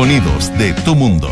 [0.00, 1.28] Sonidos de tu mundo.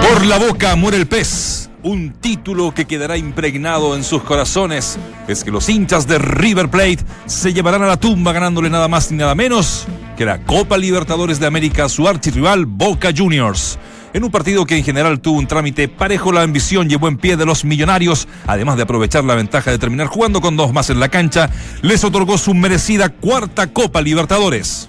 [0.00, 1.68] Por la boca muere el pez.
[1.82, 4.98] Un título que quedará impregnado en sus corazones
[5.28, 9.10] es que los hinchas de River Plate se llevarán a la tumba ganándole nada más
[9.10, 9.86] ni nada menos
[10.16, 13.78] que la Copa Libertadores de América a su archirrival Boca Juniors.
[14.14, 17.36] En un partido que en general tuvo un trámite parejo, la ambición llevó en pie
[17.36, 20.98] de los millonarios, además de aprovechar la ventaja de terminar jugando con dos más en
[20.98, 21.50] la cancha,
[21.82, 24.88] les otorgó su merecida cuarta Copa Libertadores.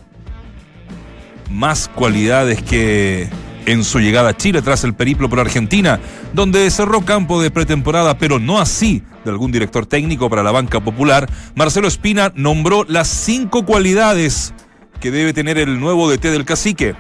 [1.50, 3.30] Más cualidades que
[3.66, 6.00] en su llegada a Chile tras el periplo por Argentina,
[6.34, 10.80] donde cerró campo de pretemporada, pero no así de algún director técnico para la banca
[10.80, 14.54] popular, Marcelo Espina nombró las cinco cualidades
[15.00, 16.96] que debe tener el nuevo DT del cacique.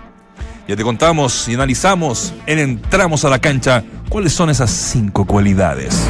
[0.67, 6.07] Ya te contamos y analizamos en Entramos a la cancha cuáles son esas cinco cualidades.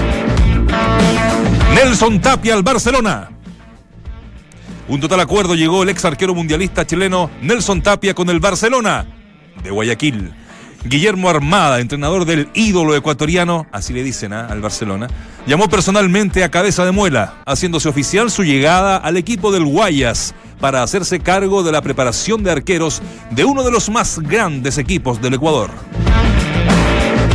[1.73, 3.29] Nelson Tapia al Barcelona.
[4.87, 9.05] Un total acuerdo llegó el ex arquero mundialista chileno Nelson Tapia con el Barcelona
[9.63, 10.33] de Guayaquil.
[10.83, 14.47] Guillermo Armada, entrenador del ídolo ecuatoriano, así le dicen ¿ah?
[14.49, 15.07] al Barcelona,
[15.45, 20.81] llamó personalmente a Cabeza de Muela, haciéndose oficial su llegada al equipo del Guayas para
[20.81, 25.35] hacerse cargo de la preparación de arqueros de uno de los más grandes equipos del
[25.35, 25.69] Ecuador.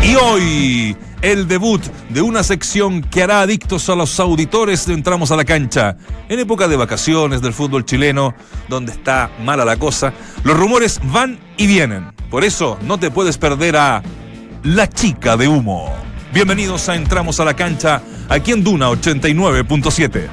[0.03, 5.33] Y hoy, el debut de una sección que hará adictos a los auditores de Entramos
[5.33, 5.97] a la cancha.
[6.29, 8.35] En época de vacaciones del fútbol chileno,
[8.69, 10.13] donde está mala la cosa,
[10.45, 12.16] los rumores van y vienen.
[12.31, 14.03] Por eso no te puedes perder a
[14.63, 15.95] La Chica de Humo.
[16.33, 20.29] Bienvenidos a Entramos a la cancha, aquí en Duna 89.7.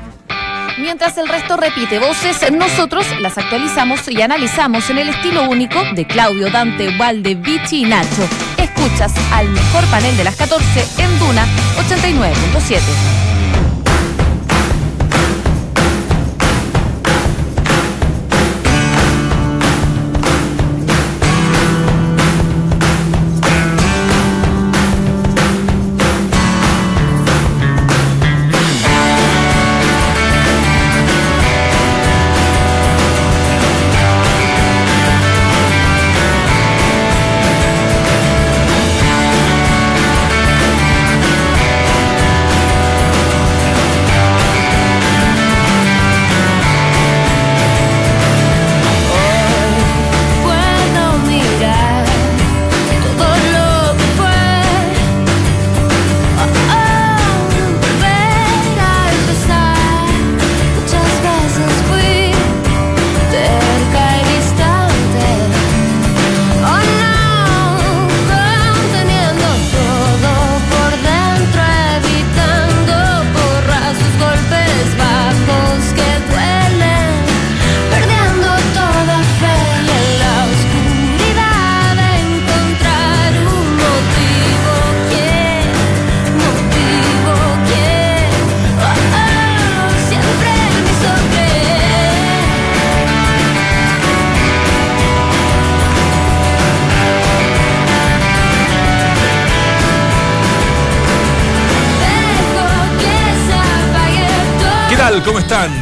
[0.79, 6.07] Mientras el resto repite voces, nosotros las actualizamos y analizamos en el estilo único de
[6.07, 8.27] Claudio, Dante, Valde, Vichy y Nacho.
[8.57, 11.45] Escuchas al mejor panel de las 14 en Duna
[11.87, 13.32] 89.7.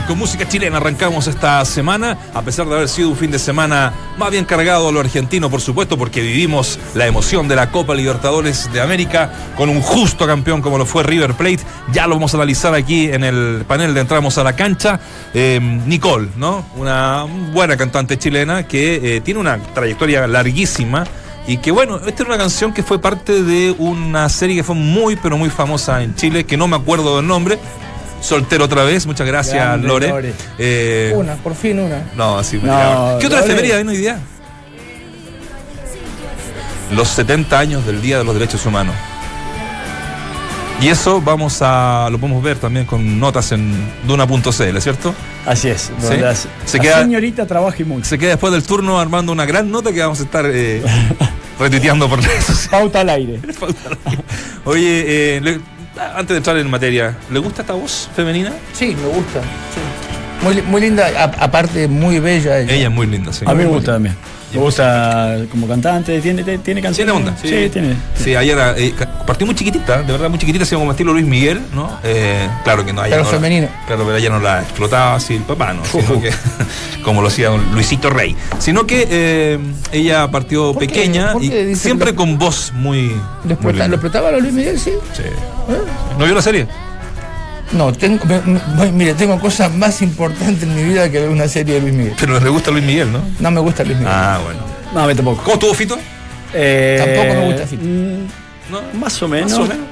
[0.05, 3.93] Con música chilena arrancamos esta semana, a pesar de haber sido un fin de semana
[4.17, 7.95] más bien cargado a lo argentino, por supuesto, porque vivimos la emoción de la Copa
[7.95, 11.61] Libertadores de América con un justo campeón como lo fue River Plate.
[11.93, 14.99] Ya lo vamos a analizar aquí en el panel de Entramos a la Cancha.
[15.33, 16.65] Eh, Nicole, ¿no?
[16.75, 21.05] Una buena cantante chilena que eh, tiene una trayectoria larguísima.
[21.47, 24.75] Y que bueno, esta es una canción que fue parte de una serie que fue
[24.75, 27.57] muy, pero muy famosa en Chile, que no me acuerdo del nombre,
[28.21, 30.07] Soltero otra vez, muchas gracias, Grande, Lore.
[30.09, 30.33] Lore.
[30.59, 32.03] Eh, Una, por fin una.
[32.15, 33.17] no, así me No.
[33.19, 34.19] ¿Qué otra efeméride ven hoy día?
[36.91, 38.93] Los 70 años del Día de los Derechos Humanos.
[40.81, 43.71] Y eso vamos a lo podemos ver también con notas en
[44.07, 45.13] duna.cl, ¿cierto?
[45.45, 45.91] Así es.
[45.99, 46.07] Sí.
[46.65, 48.05] Se la queda- señorita trabaje mucho.
[48.05, 50.81] Se queda después del turno armando una gran nota que vamos a estar eh,
[51.59, 52.67] retuiteando por redes sociales.
[52.71, 53.39] Pauta al aire.
[54.65, 55.59] Oye, eh, le-
[55.97, 58.51] antes de entrar en materia, ¿le gusta esta voz femenina?
[58.73, 59.41] Sí, me gusta.
[59.41, 60.45] sí.
[60.45, 62.73] Muy, muy linda, a- aparte muy bella ella.
[62.73, 63.45] Ella es muy linda, sí.
[63.47, 64.15] A mí me gusta también.
[64.53, 67.13] Me gusta como cantante, tiene, tiene, tiene canciones.
[67.13, 67.47] Tiene onda, sí.
[67.47, 67.95] Sí, tiene.
[68.15, 68.93] Sí, ayer eh,
[69.25, 71.89] partió muy chiquitita, de verdad muy chiquitita, así como estilo Luis Miguel, ¿no?
[72.03, 73.67] Eh, claro que no Pero no la- femenino.
[73.87, 75.85] claro, pero ella no la explotaba así el papá, ¿no?
[75.85, 76.31] Sino que,
[77.03, 78.35] como lo hacía don Luisito Rey.
[78.59, 79.59] Sino que eh,
[79.93, 80.87] ella partió ¿Por qué?
[80.87, 83.07] pequeña ¿Por qué y siempre con voz muy.
[83.09, 83.15] ¿Lo,
[83.45, 83.87] muy explota- linda.
[83.87, 84.91] ¿Lo explotaba a Luis Miguel, sí?
[85.13, 85.23] Sí.
[86.19, 86.67] ¿No vio la serie?
[87.73, 88.41] No, tengo, me-
[88.85, 91.93] me- mire, tengo cosas más importantes en mi vida que ver una serie de Luis
[91.93, 92.13] Miguel.
[92.19, 93.21] Pero le gusta Luis Miguel, ¿no?
[93.39, 94.13] No me gusta Luis Miguel.
[94.13, 94.59] Ah, bueno.
[94.93, 95.41] No, a mí tampoco.
[95.43, 95.97] ¿Cómo estuvo Fito?
[96.53, 97.83] Eh, Tampoco me gusta Fito.
[97.85, 98.99] mm, ¿No?
[98.99, 99.51] Más o menos.
[99.51, 99.85] Más o menos.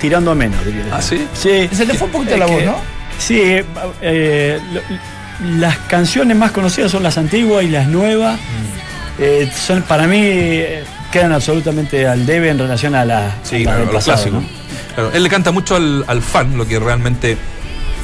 [0.00, 0.84] Tirando a menos, diría.
[0.92, 1.26] ¿Ah, sí?
[1.32, 1.68] Sí.
[1.72, 2.76] Se le fue un poquito Es la voz, que- ¿no?
[3.18, 3.64] Sí, eh,
[4.02, 8.36] eh, lo- las canciones más conocidas son las antiguas y las nuevas.
[8.36, 9.22] Mm.
[9.22, 13.58] Eh, son para mí eh, quedan absolutamente al debe en relación a la Sí, a
[13.58, 14.42] la claro, del los pasado, clásicos.
[14.42, 14.61] ¿no?
[14.94, 17.36] Claro, él le canta mucho al, al fan, lo que realmente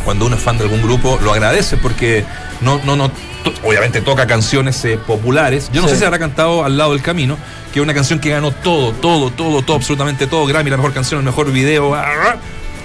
[0.05, 2.25] cuando uno es fan de algún grupo lo agradece porque
[2.62, 5.69] no, no, no, to- obviamente toca canciones eh, populares.
[5.73, 5.94] Yo no Sí.
[5.94, 7.37] sé si habrá cantado Al lado del camino,
[7.73, 10.94] que es una canción que ganó todo, todo, todo, todo, absolutamente todo, Grammy, la mejor
[10.94, 12.37] canción, el mejor video, ah, ah,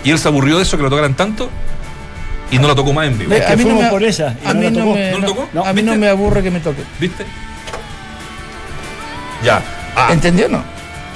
[0.04, 1.50] y él se aburrió de eso que lo tocaran tanto
[2.52, 3.34] y no la tocó más en vivo.
[3.34, 6.10] Es que a mí no me- por esa A no mí a mí no me
[6.10, 6.84] aburre que me toque.
[7.00, 7.26] ¿Viste?
[9.44, 9.62] Ya.
[9.96, 10.64] Ah, ¿Entendió o no?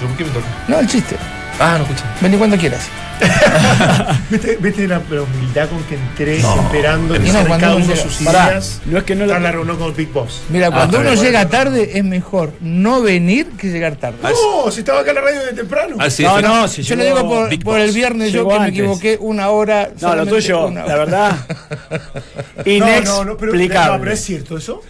[0.02, 0.46] ¿yo por qué me toca?
[0.68, 1.16] No, el chiste.
[1.60, 2.04] Ah, no escuché.
[2.22, 2.88] Vení cuando quieras.
[4.30, 6.62] ¿Viste, viste la, la humildad con que entré No.
[6.62, 8.82] esperando que no, cuando cada uno uno sus Pará, ideas?
[8.86, 10.44] no es que no la reunión con el Big Boss.
[10.50, 14.18] Mira, cuando está uno llega tarde es mejor no venir que llegar tarde.
[14.22, 15.96] No, si estaba acá en la radio de temprano.
[16.00, 16.44] Ah, sí, No, sí.
[16.44, 17.28] no, si Yo le digo
[17.64, 19.90] por, el viernes yo que me equivoqué una hora.
[20.00, 21.36] No, lo tuyo, la verdad.
[22.66, 23.94] no, no, no, pero, Inexplicable.
[23.94, 24.82] no, pero es cierto eso.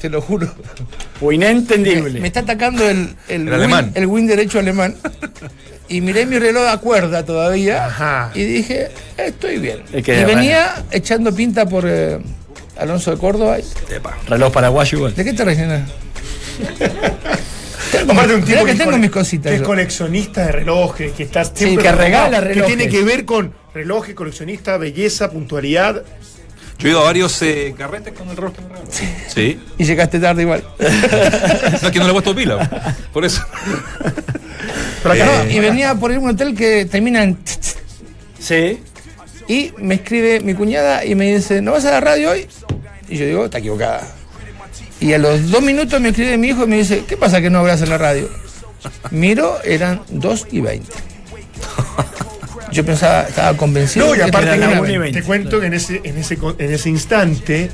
[0.00, 0.52] Te lo juro.
[1.20, 2.10] o inentendible.
[2.14, 3.92] Me, me está atacando el, el, El win, alemán.
[3.94, 4.96] el win derecho alemán.
[5.88, 7.86] Y miré mi reloj a cuerda todavía.
[7.86, 8.30] Ajá.
[8.34, 9.82] Y dije, estoy bien.
[9.92, 12.18] Es que, y venía echando pinta por eh,
[12.76, 13.58] Alonso de Córdoba.
[13.90, 14.16] Epa.
[14.28, 15.14] Reloj paraguayo igual.
[15.14, 15.88] ¿De qué te rellenas?
[18.08, 19.50] Aparte un tipo que tengo cole- mis cositas.
[19.50, 22.76] Que es coleccionista de relojes, que está siempre que preocupado, regala Que relojes.
[22.76, 26.02] tiene que ver con relojes, coleccionista, belleza, puntualidad.
[26.78, 28.88] Yo he ido a varios eh, carretes con el reloj que me regalan.
[28.92, 29.60] Sí.
[29.78, 30.62] Y llegaste tarde igual.
[30.78, 32.94] No, es que no le he puesto pila.
[33.12, 33.42] Por eso.
[35.08, 37.38] Pero acá Eh, y venía por ir a un hotel que termina en...
[38.38, 38.80] Sí.
[39.48, 42.46] Y me escribe mi cuñada y me dice, ¿no vas a la radio hoy?
[43.08, 44.02] Y yo digo, está equivocada.
[45.00, 47.50] Y a los dos minutos me escribe mi hijo y me dice, ¿qué pasa que
[47.50, 48.28] no hablas en la radio?
[49.10, 50.92] Miro, eran 2 y 20.
[52.72, 54.06] Yo pensaba, estaba convencido.
[54.06, 54.98] No, y que aparte, era la una una y 20.
[54.98, 55.20] veinte.
[55.20, 57.70] te cuento que en ese, en ese, en ese instante,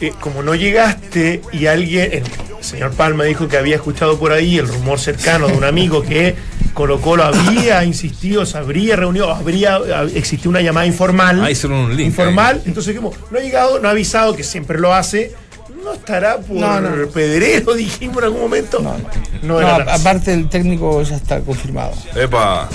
[0.00, 2.24] eh, como no llegaste y alguien, el
[2.60, 6.34] señor Palma dijo que había escuchado por ahí el rumor cercano de un amigo que
[6.74, 9.78] Colo Colo había insistido, se habría reunido, habría
[10.14, 11.42] existido una llamada informal.
[11.44, 12.06] Ah, hicieron un link.
[12.08, 15.32] informal, entonces como no ha llegado, no ha avisado, que siempre lo hace,
[15.84, 17.06] no estará por No, no.
[17.08, 18.78] pedrero, dijimos en algún momento.
[18.80, 19.04] No, no.
[19.42, 19.94] No No, era nada.
[19.94, 21.92] aparte el técnico ya está confirmado.
[22.14, 22.68] Epa.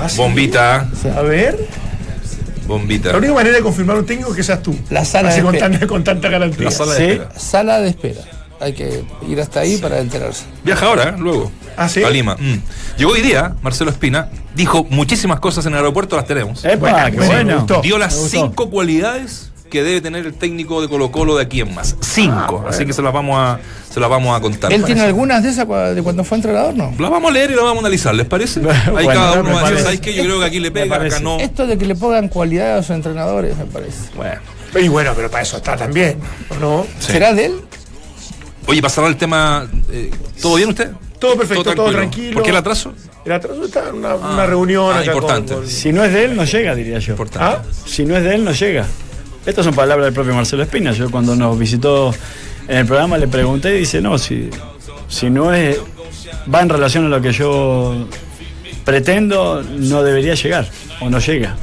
[0.00, 0.16] Ah, sí.
[0.16, 0.88] Bombita.
[1.16, 1.56] A ver,
[2.66, 3.12] Bombita.
[3.12, 4.74] la única manera de confirmar un técnico es que seas tú.
[4.90, 5.70] La sala Así de con, espera.
[5.72, 6.64] tanta, con tanta garantía.
[6.66, 7.02] La sala Sí.
[7.02, 7.38] de espera.
[7.38, 8.20] Sala de espera.
[8.62, 10.44] Hay que ir hasta ahí para enterarse.
[10.64, 11.14] Viaja ahora, ¿eh?
[11.18, 11.50] luego.
[11.76, 12.02] ¿Ah, sí?
[12.04, 12.36] A Lima.
[12.38, 12.62] Mm.
[12.96, 16.64] Llegó hoy día, Marcelo Espina, dijo muchísimas cosas en el aeropuerto, las tenemos.
[16.64, 17.56] Epa, Buena, qué bueno.
[17.58, 17.80] gustó.
[17.82, 18.36] Dio las Me gustó.
[18.36, 21.96] cinco cualidades que debe tener el técnico de Colo Colo de aquí en más.
[22.00, 22.64] Cinco.
[22.68, 23.58] Así que se las vamos a,
[23.90, 24.70] se las vamos a contar.
[24.72, 25.66] ¿Él tiene algunas de esas
[25.96, 26.74] de cuando fue entrenador?
[26.74, 26.92] No.
[26.98, 28.60] Las vamos a leer y las vamos a analizar, ¿les parece?
[28.86, 29.82] Ahí Bueno, cada uno va a decir, parece.
[29.82, 30.14] ¿sabes qué?
[30.14, 31.38] Yo creo que aquí le pega, acá no.
[31.40, 34.10] Esto de que le pongan cualidades a los entrenadores, me parece.
[34.14, 34.40] Bueno.
[34.78, 36.18] Y bueno, pero para eso está también,
[36.50, 36.86] ¿o no?
[36.98, 37.12] Sí.
[37.12, 37.60] ¿Será de él?
[38.66, 40.90] Oye, cerrar el tema, eh, ¿todo bien usted?
[41.18, 42.34] Todo perfecto, todo tranquilo.
[42.34, 42.92] ¿Por qué el atraso?
[43.24, 45.54] El atraso está en una, una reunión ah, acá importante.
[45.54, 47.12] con- Si no es de él, no llega, diría yo.
[47.12, 47.46] Importante.
[47.46, 47.62] ¿Ah?
[47.86, 48.86] Si no es de él, no llega.
[49.46, 50.92] Estas son palabras del propio Marcelo Espina.
[50.92, 52.12] Yo cuando nos visitó
[52.68, 54.50] en el programa le pregunté y dice, no, si,
[55.08, 55.78] si no es,
[56.52, 58.06] va en relación a lo que yo
[58.84, 60.68] pretendo, no debería llegar
[61.00, 61.56] o no llega.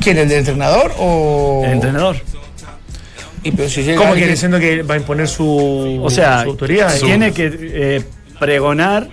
[0.00, 1.62] ¿Quién, el del entrenador o...?
[1.64, 2.16] El entrenador.
[3.48, 6.42] Y pero si llega ¿Cómo que alguien- diciendo que va a imponer su, O sea,
[6.42, 6.94] su autoridad?
[6.96, 8.02] su- tiene que eh,
[8.38, 9.08] pregonar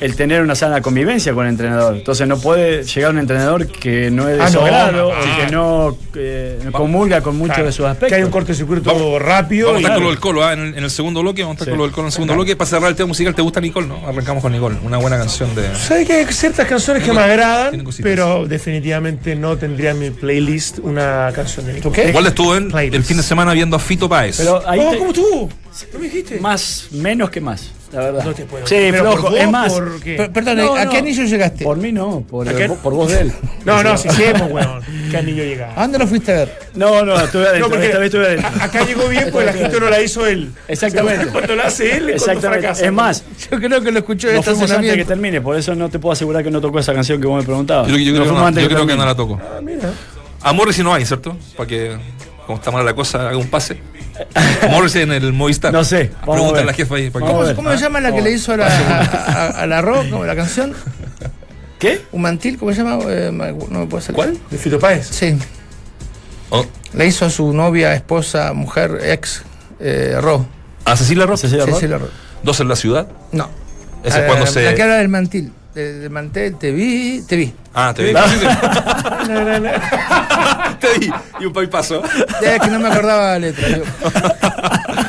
[0.00, 1.96] el tener una sana convivencia con el entrenador.
[1.96, 5.14] Entonces no puede llegar un entrenador que no es de Ah, su agrado no, o
[5.14, 5.36] no.
[5.46, 8.08] que no eh, no comulga con muchos Claro, de sus aspectos.
[8.08, 9.66] Que hay un cortocircuito Vamos- rápido.
[9.68, 10.52] Vamos a estar con lo del Colo, ¿ah?
[10.54, 11.70] en, el, en el segundo bloque, vamos a estar Sí.
[11.70, 12.56] con lo del Colo en el segundo bloque.
[12.56, 13.86] Para cerrar el tema musical, ¿te gusta Nicole?
[13.86, 15.74] No, arrancamos con Nicole, una buena canción de...
[15.76, 20.78] Sabes que hay ciertas canciones que me agradan, pero definitivamente no tendría en mi playlist
[20.80, 22.08] una canción de Nicole.
[22.08, 24.38] Igual estuvo en el fin de semana viendo a Fito Páez.
[24.38, 25.48] Pero ahí Oh, te- ¿Cómo estuvo?
[25.92, 26.40] ¿No me dijiste?
[26.40, 27.70] más menos que más.
[27.92, 28.24] La verdad.
[28.24, 28.74] No te puedo Sí.
[28.90, 29.30] ¿Pero por flojo.
[29.30, 30.14] vos, Es más, por qué?
[30.16, 30.90] Per- Perdón, No, ¿a no.
[30.90, 31.64] qué anillo llegaste?
[31.64, 32.68] por mí no, por, ¿A qué?
[32.68, 33.32] por vos de él.
[33.64, 34.80] No, no, si hacemos, weón.
[35.10, 35.72] ¿Qué anillo llega?
[35.76, 36.58] ¿A dónde lo fuiste a ver?
[36.74, 37.66] No, no, estuve adentro.
[37.66, 38.48] No, porque esta vez estuve adentro.
[38.62, 40.50] acá llegó bien porque la gente no la hizo él.
[40.68, 41.26] Exactamente.
[41.32, 42.60] Cuando la hace él, es cuando Exactamente.
[42.62, 42.84] fracasa.
[42.86, 45.74] Es más, Yo creo que lo escuchó no fuimos antes de que termine, por eso
[45.74, 47.88] no te puedo asegurar que no tocó esa canción que vos me preguntabas.
[47.88, 49.40] Yo, yo creo, No que, fuimos no, antes yo creo que no la toco.
[49.42, 49.90] Ah, mira.
[50.42, 51.36] A Morrissey no hay, ¿cierto?
[51.56, 51.96] Para que,
[52.46, 53.76] como está mala la cosa, haga un pase.
[54.70, 55.72] Morrissey en el Movistar.
[55.72, 57.10] No sé, Pregúntale a la jefa ahí.
[57.10, 60.36] ¿Cómo, se llama la que le hizo a la, a, a- la Ro, como la
[60.36, 60.72] canción?
[61.78, 62.02] ¿Qué?
[62.12, 62.58] ¿Un mantil?
[62.58, 62.98] ¿Cómo se llama?
[63.08, 64.16] Eh, no me puede salir.
[64.16, 64.38] ¿Cuál?
[64.50, 65.06] De Fito Páez.
[65.06, 65.36] Sí.
[66.50, 69.42] Oh, La hizo a su novia, esposa, mujer, ex,
[69.78, 70.44] eh, Ro.
[70.84, 71.38] ¿A Cecilia Roth?
[71.40, 71.64] Cecilia
[71.98, 72.08] Ro.
[72.42, 73.06] ¿Dos en la ciudad?
[73.32, 73.48] No.
[74.02, 74.74] Ese es Ah, cuando La se.
[74.74, 75.52] que habla del mantil.
[75.74, 77.52] De- mantel, te vi, te vi.
[77.74, 78.12] Ah, te vi.
[80.80, 81.10] te vi.
[81.40, 82.02] Y un paso.
[82.42, 83.68] Ya es que no me acordaba la letra.
[83.68, 83.82] yo.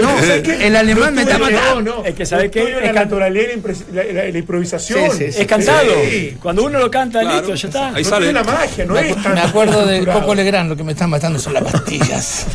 [0.00, 0.18] No,
[0.60, 1.96] el alemán me está No, matando.
[1.96, 2.04] no.
[2.04, 2.60] Es que, ¿sabe Lo qué?
[2.62, 3.58] tuyo Es La can- naturaleza,
[3.92, 5.10] la, la- la- la improvisación.
[5.12, 5.40] Sí, sí, sí.
[5.40, 5.92] Es cantado.
[6.08, 6.36] Sí.
[6.40, 7.36] Cuando uno lo canta, Claro.
[7.38, 7.88] listo, ya está.
[7.94, 8.26] Ahí No sale.
[8.26, 10.06] tiene la magia, no Me, es tan me acuerdo de.
[10.06, 12.46] Coco Legrand, lo que me están matando son las pastillas.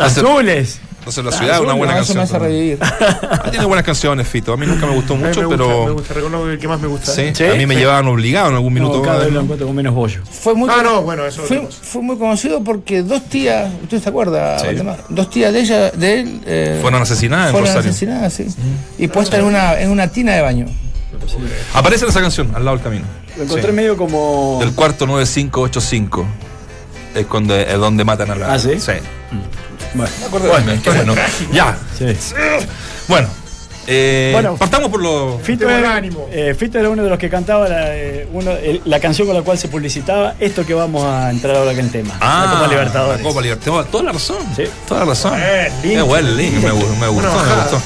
[0.00, 0.80] Azules.
[1.06, 2.18] Entonces la ciudad es una buena me canción.
[2.18, 2.78] hace reír.
[2.82, 4.52] Ah, tiene buenas canciones, Fito.
[4.52, 5.84] A mí nunca me gustó mucho, me gusta, pero.
[5.84, 7.12] Me gusta, reconozco que el que más me gusta.
[7.12, 7.44] Sí, ¿Sí?
[7.44, 8.96] a mí me llevaban obligado en algún minuto.
[8.96, 9.40] No, cada vez lo ¿no?
[9.42, 10.20] encuentro con menos bollo.
[10.28, 14.02] Fue muy, Ah, no, bueno, eso es fue, fue muy conocido porque dos tías, ¿usted
[14.02, 14.66] se acuerda, Sí.
[15.10, 17.90] Dos tías de ella, de él, eh, Fueron asesinadas en fueron Rosario.
[17.90, 18.46] asesinadas, sí.
[18.98, 20.66] Y puesta en una, en una tina de baño.
[21.72, 23.04] Aparece en esa canción, al lado del camino.
[23.36, 23.76] Lo encontré Sí.
[23.76, 24.58] medio como.
[24.60, 26.26] Del cuarto 9585.
[27.14, 28.52] Es cuando, es donde matan a la.
[28.54, 28.78] ¿Ah, sí?
[28.78, 28.92] Sí.
[29.94, 31.14] Bueno, Bueno, qué bueno.
[31.52, 31.76] Ya.
[31.98, 32.06] sí.
[33.08, 33.28] Bueno.
[33.86, 34.56] eh, Bueno.
[34.56, 35.40] partamos por los.
[35.42, 36.28] Fito era, ánimo.
[36.32, 39.36] eh, Fito era uno de los que cantaba la, eh, uno- el- la canción con
[39.36, 42.14] la cual se publicitaba esto que vamos a entrar ahora que en tema.
[42.20, 43.20] la Copa Libertadores.
[43.20, 43.90] Ah, la Copa Libertadores.
[43.90, 44.38] Toda la razón.
[44.56, 44.64] Sí.
[44.88, 45.34] Toda la razón.
[45.40, 46.54] Eh, buen link.
[46.54, 47.80] Me, me gustó, me gustó.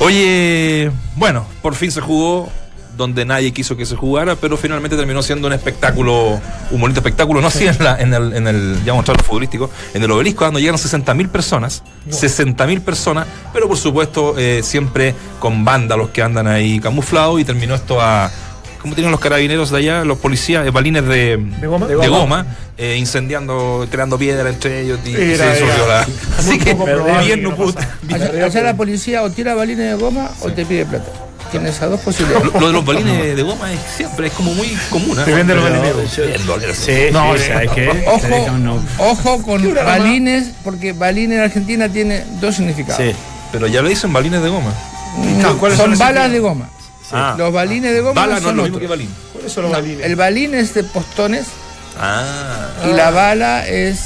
[0.00, 2.48] Oye, bueno, por fin se jugó
[2.96, 7.40] donde nadie quiso que se jugara, pero finalmente terminó siendo un espectáculo, un bonito espectáculo,
[7.40, 10.44] no así en, la- en el, en el, ya mostrar lo futbolístico, en el obelisco,
[10.44, 16.46] donde llegaron 60.000 personas, 60.000 personas, pero por supuesto eh, siempre con vándalos que andan
[16.46, 18.30] ahí camuflados y terminó esto a,
[18.80, 20.04] ¿cómo tienen los carabineros de allá?
[20.04, 21.86] Los policías, eh, balines de, ¿De goma?
[21.86, 22.46] de goma,
[22.76, 26.06] eh, incendiando, tirando piedra entre ellos y Era- se disolvió la-
[26.38, 26.74] Así que
[27.24, 27.56] bien no.
[28.44, 31.10] Allá, la policía o tira balines de goma o te pide plata.
[31.52, 32.52] Tienes esas dos posibilidades.
[32.52, 35.18] Lo, lo de los balines de goma es siempre, es como muy común.
[35.20, 35.22] ¿eh?
[35.24, 36.16] Te venden los balines.
[36.16, 36.76] Bien, dólares.
[36.84, 38.04] Sí, No, sí, eh, ¿sabes qué?
[38.06, 43.02] Ojo, ojo con balines, porque balines en Argentina tiene dos significados.
[43.02, 43.14] Sí.
[43.52, 44.72] Pero ya le dicen balines de goma.
[45.40, 46.68] No, ¿Cuáles son son balas de goma.
[47.12, 47.34] Ah.
[47.36, 48.88] Los balines de goma Bala no es son lo mismo otros.
[48.88, 49.14] que balín.
[49.34, 50.06] ¿Cuáles son los No, balines?
[50.06, 51.44] el balín es de postones
[52.00, 52.68] Ah.
[52.90, 54.00] y la bala es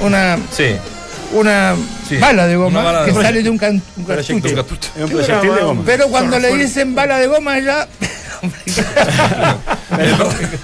[0.00, 0.76] una, Sí.
[1.32, 1.74] Una
[2.08, 2.16] Sí.
[2.18, 3.22] bala de goma bala de que goma.
[3.24, 4.54] sale de un, can- un Proyectil.
[4.54, 4.54] cartucho.
[4.54, 4.88] Un cartucho.
[4.96, 5.82] Es un proyectil de goma.
[5.84, 7.86] Pero cuando le dicen bala de goma ya...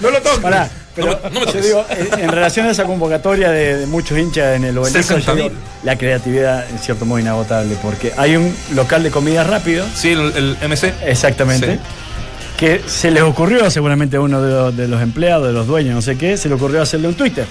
[0.01, 0.39] No lo toques.
[0.39, 1.63] Pará, pero No me- no me yo toques.
[1.63, 5.33] digo, en, en relación a esa convocatoria de, de muchos hinchas en el obelisco, yo
[5.33, 5.35] 60.000.
[5.35, 5.49] digo,
[5.83, 10.31] la creatividad en cierto modo inagotable, porque hay un local de comida rápido, Sí, el,
[10.35, 10.93] el MC.
[11.05, 11.79] exactamente, Sí.
[12.57, 15.95] que se les ocurrió seguramente a uno de los, de los empleados, de los dueños,
[15.95, 17.45] no sé qué, se le ocurrió hacerle un Twitter.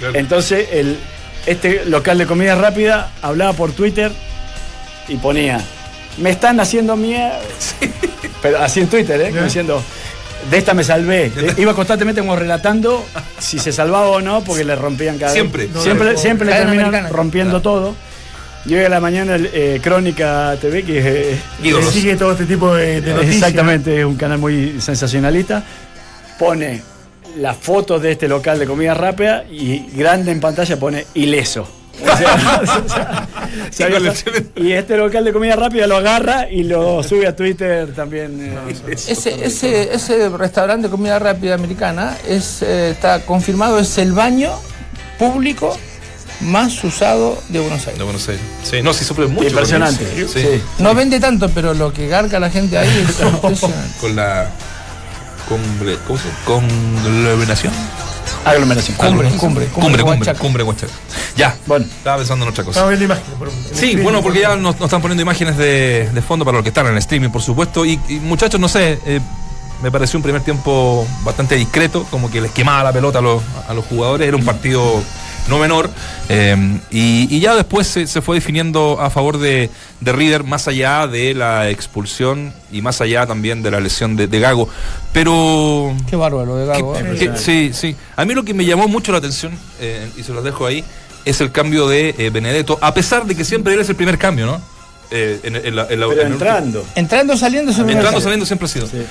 [0.00, 0.18] Claro.
[0.18, 0.98] Entonces, el,
[1.46, 4.12] este local de comida rápida hablaba por Twitter
[5.08, 5.60] y ponía,
[6.18, 7.38] me están haciendo mierda.
[8.42, 9.30] Pero así en Twitter, ¿eh?
[9.30, 9.82] Como diciendo,
[10.50, 11.32] de esta me salvé.
[11.56, 13.06] Iba constantemente como relatando
[13.38, 15.40] si se salvaba o no, porque le rompían cada vez.
[15.40, 15.68] Siempre.
[15.72, 17.08] No, siempre, no, siempre le terminan americana.
[17.08, 17.94] rompiendo todo.
[18.66, 21.82] Y hoy a la mañana el, eh, Crónica TV, que eh.
[21.92, 23.36] Sigue todo este tipo de, de noticias.
[23.36, 25.62] Exactamente, es un canal muy sensacionalista.
[26.36, 26.95] Pone
[27.36, 31.66] las fotos de este local de comida rápida y grande en pantalla pone ileso.
[32.02, 33.26] O sea,
[34.56, 38.38] o y este local de comida rápida lo agarra y lo sube a Twitter también.
[38.68, 38.74] eh,
[39.08, 44.50] Ese, ese, ese restaurante de comida rápida americana es, eh, está confirmado, es el baño
[45.18, 45.76] público
[46.40, 48.04] más usado de Buenos De Aires.
[48.04, 48.42] Buenos Aires.
[48.62, 49.48] Sí, no, sí sufre mucho.
[49.48, 50.04] Impresionante.
[50.28, 50.40] Sí.
[50.42, 50.62] Sí.
[50.78, 53.98] No vende tanto, pero lo que garca la gente ahí es impresionante.
[54.00, 54.50] Con la.
[55.48, 56.38] Cumbre, ¿Cómo se llama?
[56.44, 57.72] Conglomeración.
[58.44, 58.96] Aglomeración.
[58.96, 60.38] Cumbre, cumbre, cumbre, cumbre, Huachaca.
[60.38, 60.92] cumbre, Huachaca.
[61.36, 61.84] Ya, Bueno.
[61.84, 62.80] estaba pensando en otra cosa.
[62.80, 63.38] Estamos viendo imágenes.
[63.38, 66.62] por Sí, bueno, porque ya nos, nos están poniendo imágenes de, de fondo para los
[66.62, 67.84] que están en el streaming, por supuesto.
[67.84, 69.20] Y, y, muchachos, no sé, eh,
[69.82, 73.42] me pareció un primer tiempo bastante discreto, como que les quemaba la pelota a los,
[73.68, 74.26] a los jugadores.
[74.26, 75.02] Era un partido
[75.48, 75.90] no menor.
[76.28, 76.56] eh,
[76.90, 81.06] y, y ya después se, se fue definiendo a favor de, de River, más allá
[81.06, 84.68] de la expulsión y más allá también de la lesión de, de Gago.
[85.12, 86.92] Pero Qué bárbaro de Gago.
[86.94, 87.16] que- ¿eh?
[87.32, 87.96] que- sí, sí.
[88.16, 90.84] A mí lo que me llamó mucho la atención, eh, y se los dejo ahí,
[91.24, 94.18] es el cambio de eh, Benedetto, a pesar de que siempre él es el primer
[94.18, 94.60] cambio, ¿no?
[95.10, 96.84] Eh, en, en la- en la- Pero en el entrando.
[96.96, 98.86] Entrando, saliendo, se me Entrando, saliendo siempre ha sido.
[98.88, 99.02] Sí.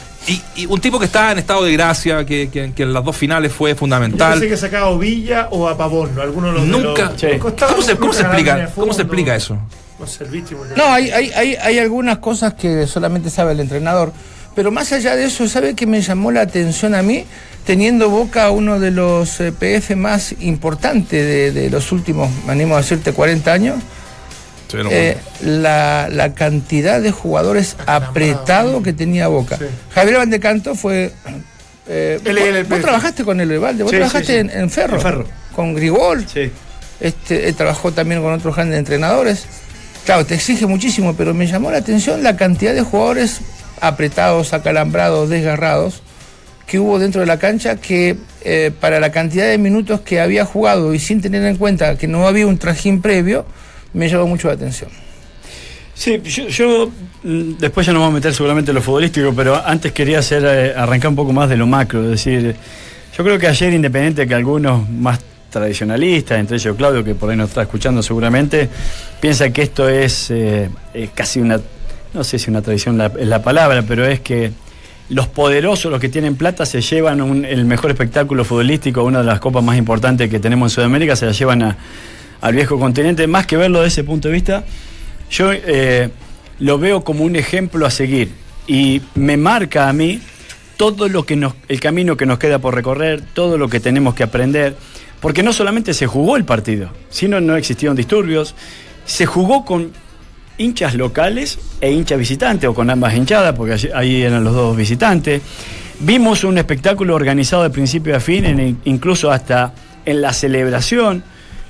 [0.56, 3.04] Y, y un tipo que está en estado de gracia, que, que- que en las
[3.04, 4.34] dos finales fue Yo fundamental.
[4.34, 6.22] pensé que sacaba o Villa o a Pavón, ¿no?
[6.22, 7.14] Alguno de los Nunca.
[7.14, 8.70] los ¿Cómo se, cómo se explica?
[8.76, 9.58] ¿Cómo se explica eso?
[10.76, 14.12] No hay, hay, hay, hay algunas cosas que solamente sabe el entrenador.
[14.54, 17.26] Pero más allá de eso, ¿sabe que me llamó la atención a mí?
[17.66, 22.76] Teniendo Boca uno de los eh, PF más importantes de, de los últimos, me animo
[22.76, 23.76] a decirte, 40 años,
[24.92, 29.58] eh, la, la cantidad de jugadores apretados que tenía Boca.
[29.58, 29.66] Sí.
[29.94, 31.12] Javier Van de Canto fue...
[31.88, 34.40] eh, vos, trabajaste con el Valde, vos Sí, trabajaste sí.
[34.40, 35.26] En, en Ferro, En Ferro.
[35.56, 36.52] con Grigol, Sí.
[37.00, 39.46] este, él trabajó también con otros grandes entrenadores.
[40.06, 43.40] Claro, te exige muchísimo, pero me llamó la atención la cantidad de jugadores
[43.82, 46.02] apretados, acalambrados, desgarrados
[46.68, 50.46] que hubo dentro de la cancha que eh, para la cantidad de minutos que había
[50.46, 53.46] jugado y sin tener en cuenta que no había un trajín previo,
[53.96, 54.90] me llamó mucho la atención.
[55.94, 56.92] Sí, yo,
[57.24, 60.44] mm, después ya nos vamos a meter seguramente en lo futbolístico, pero antes quería hacer
[60.46, 62.56] eh, arrancar un poco más de lo macro, es decir,
[63.18, 67.30] yo creo que ayer independiente de que algunos más tradicionalistas, entre ellos Claudio, que por
[67.30, 68.68] ahí nos está escuchando seguramente,
[69.22, 70.70] piensa que esto es eh,
[71.14, 71.62] casi una,
[72.14, 74.52] no sé si una tradición es la palabra, pero es que
[75.08, 79.26] los poderosos, los que tienen plata, se llevan un- el mejor espectáculo futbolístico, una de
[79.26, 81.78] las copas más importantes que tenemos en Sudamérica, se la llevan a-
[82.46, 84.64] al viejo continente, más que verlo desde ese punto de vista,
[85.32, 86.10] yo eh,
[86.60, 88.30] lo veo como un ejemplo a seguir
[88.68, 90.22] y me marca a mí
[90.78, 94.14] todo lo que nos, el camino que nos queda por recorrer, todo lo que tenemos
[94.14, 94.76] que aprender,
[95.22, 98.54] porque no solamente se jugó el partido, sino no existieron disturbios,
[99.06, 99.92] se jugó con
[100.60, 105.42] hinchas locales e hinchas visitantes, o con ambas hinchadas, porque ahí eran los dos visitantes.
[106.00, 109.74] Vimos un espectáculo organizado de principio a fin, incluso hasta
[110.06, 111.24] en la celebración.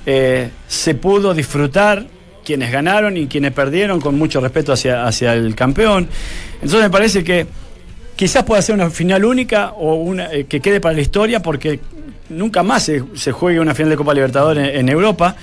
[0.06, 2.06] Eh, se pudo disfrutar
[2.44, 6.08] quienes ganaron y quienes perdieron con mucho respeto hacia, hacia el campeón.
[6.54, 7.46] Entonces me parece que
[8.14, 11.80] quizás pueda ser una final única o una eh, que quede para la historia porque
[12.28, 15.36] nunca más se, se juegue una final de Copa Libertadores en, en Europa.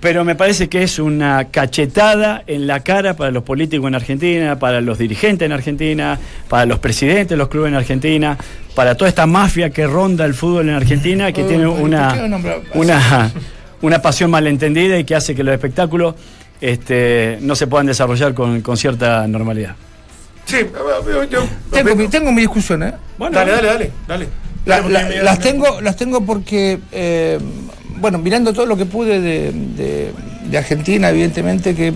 [0.00, 4.58] Pero me parece que es una cachetada en la cara para los políticos en Argentina,
[4.58, 6.18] para los dirigentes en Argentina,
[6.48, 8.38] para los presidentes de los clubes en Argentina,
[8.74, 11.82] para toda esta mafia que ronda el fútbol en Argentina, que Oh, tiene ¿por qué
[11.82, 12.14] una,
[12.72, 13.30] una,
[13.82, 16.14] una pasión malentendida y que hace que los espectáculos
[16.60, 19.74] este, no se puedan desarrollar con, con cierta normalidad.
[20.44, 20.56] Sí,
[21.12, 22.92] yo, yo- Tengo, mi, tengo mi discusión, ¿eh?
[23.16, 24.28] Bueno, dale, dale, dale, dale.
[24.66, 27.38] La- la- las, tengo, las tengo porque, eh,
[27.96, 30.12] bueno, mirando todo lo que pude de, de-
[30.44, 31.92] de Argentina, evidentemente que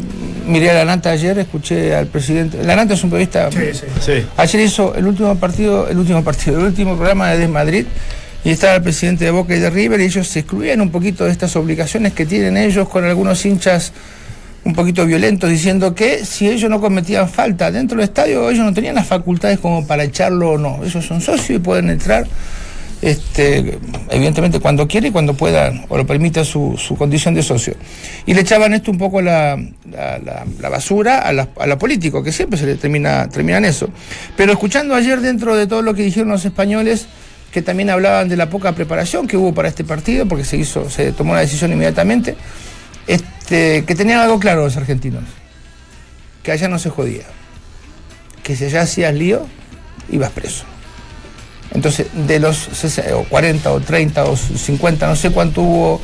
[0.46, 2.62] miré a la Nanta ayer, escuché al presidente.
[2.62, 3.50] La Nanta es un periodista.
[3.50, 3.86] Sí, sí.
[4.00, 4.26] Sí.
[4.36, 7.86] Ayer hizo el último partido, el último partido, el último programa de Desmadrid
[8.44, 11.24] y estaba el presidente de Boca y de River y ellos se excluían un poquito
[11.24, 13.92] de estas obligaciones que tienen ellos con algunos hinchas
[14.64, 18.72] un poquito violentos diciendo que si ellos no cometían falta dentro del estadio ellos no
[18.72, 20.84] tenían las facultades como para echarlo o no.
[20.84, 22.26] Ellos son socios y pueden entrar
[23.04, 23.78] este,
[24.10, 27.74] evidentemente cuando quiere y cuando pueda o lo permita su, su condición de socio.
[28.24, 29.58] Y le echaban esto un poco la,
[29.90, 33.90] la, basura a la, a político, que siempre se le termina, terminan eso.
[34.38, 37.06] Pero escuchando ayer dentro de todo lo que dijeron los españoles,
[37.54, 40.90] que también hablaban de la poca preparación que hubo para este partido, porque se hizo,
[40.90, 42.34] se tomó la decisión inmediatamente,
[43.06, 45.22] este, que tenían algo claro los argentinos,
[46.42, 47.22] que allá no se jodía,
[48.42, 49.46] que si allá hacías lío,
[50.10, 50.64] ibas preso.
[51.72, 56.00] Entonces, de los 60 o 40 o 30 o 50, no sé cuánto hubo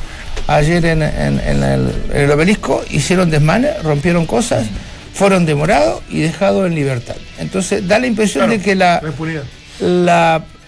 [0.47, 4.67] ayer en, en- en el, en el obelisco, hicieron desmanes, rompieron cosas,
[5.13, 7.15] fueron demorados y dejados en libertad.
[7.39, 9.01] Entonces, da la impresión Claro, de que la.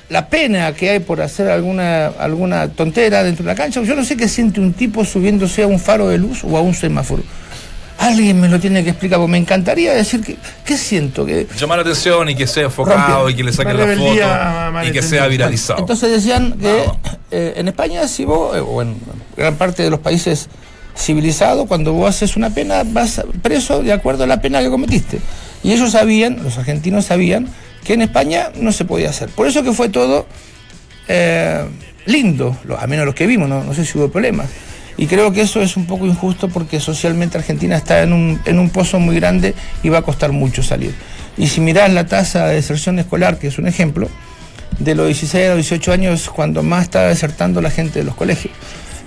[0.09, 4.03] La, pena que hay por hacer alguna, alguna tontera dentro de la cancha, yo no
[4.03, 7.23] sé qué siente un tipo subiéndose a un faro de luz o a un semáforo.
[7.99, 10.35] Alguien me lo tiene que explicar, porque me encantaría decir que,
[10.65, 11.25] ¿qué siento?
[11.25, 14.91] Que, Llamar la atención y que sea enfocado y que le saquen la foto y
[14.91, 15.79] que sea viralizado.
[15.79, 16.85] Entonces decían que
[17.31, 18.95] eh, en España, si vos, eh, o en
[19.37, 20.49] gran parte de los países
[20.95, 25.19] civilizados, cuando vos haces una pena, vas preso de acuerdo a la pena que cometiste.
[25.63, 27.47] Y ellos sabían, los argentinos sabían,
[27.83, 29.29] que en España no se podía hacer.
[29.29, 30.27] Por eso que fue todo
[31.07, 31.65] eh,
[32.05, 34.49] lindo, a menos los que vimos, no, no sé si hubo problemas.
[34.95, 38.59] Y creo que eso es un poco injusto porque socialmente Argentina está en un, en
[38.59, 40.93] un pozo muy grande y va a costar mucho salir.
[41.37, 44.07] Y si mirás la tasa de deserción escolar, que es un ejemplo,
[44.79, 48.15] de los 16 a los 18 años cuando más está desertando la gente de los
[48.15, 48.53] colegios.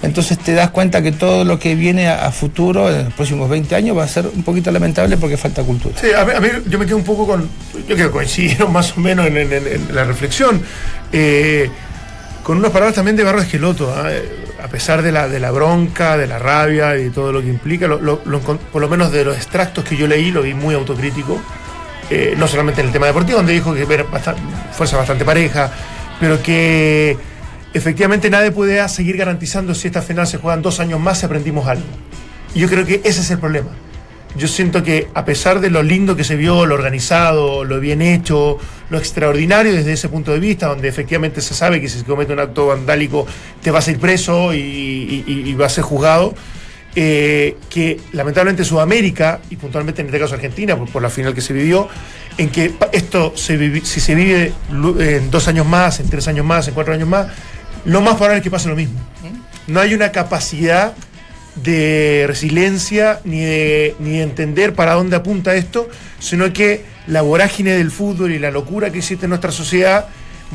[0.03, 3.75] Entonces te das cuenta que todo lo que viene a, futuro, en los próximos 20
[3.75, 5.95] años, va a ser un poquito lamentable porque falta cultura.
[6.01, 7.49] Sí, a ver, a ver, yo me quedo un poco con.
[7.89, 10.61] Yo creo que coincidieron más o menos en, la reflexión.
[11.13, 11.71] Eh,
[12.43, 13.93] con unas palabras también de Barro Esqueloto.
[13.97, 14.09] ¿ah?
[14.11, 17.49] Eh, a pesar de la, de la bronca, de la rabia y todo lo que
[17.49, 20.55] implica, lo- lo- lo por lo menos de los extractos que yo leí, lo vi
[20.55, 21.41] muy autocrítico.
[22.11, 24.37] Eh, no solamente en el tema deportivo, donde dijo que era bastan-
[24.73, 25.71] fuerza bastante pareja,
[26.21, 27.17] pero que
[27.75, 31.67] efectivamente nadie puede seguir garantizando si esta final se juegan dos años más si aprendimos
[31.67, 31.85] algo.
[32.55, 33.69] Y yo creo que ese es el problema.
[34.37, 38.03] Yo siento que a pesar de lo lindo que se vio, lo organizado, lo bien
[38.03, 38.59] hecho,
[38.91, 42.35] lo extraordinario desde ese punto de vista, donde efectivamente se sabe que si se comete
[42.35, 43.27] un acto vandálico
[43.63, 44.59] te vas a ir preso y,
[45.27, 46.35] y- vas a ser juzgado,
[46.95, 51.55] eh, que lamentablemente Sudamérica, y puntualmente en este caso Argentina, por, la final que se
[51.55, 51.89] vivió,
[52.37, 56.45] en que esto, se vivi- si se vive en dos años más, en tres años
[56.45, 57.29] más, en cuatro años más,
[57.87, 58.99] lo más probable es que pase lo mismo.
[59.67, 60.95] No hay una capacidad
[61.57, 67.73] de resiliencia ni de, ni de entender para dónde apunta esto, sino que la vorágine
[67.73, 70.07] del fútbol y la locura que existe en nuestra sociedad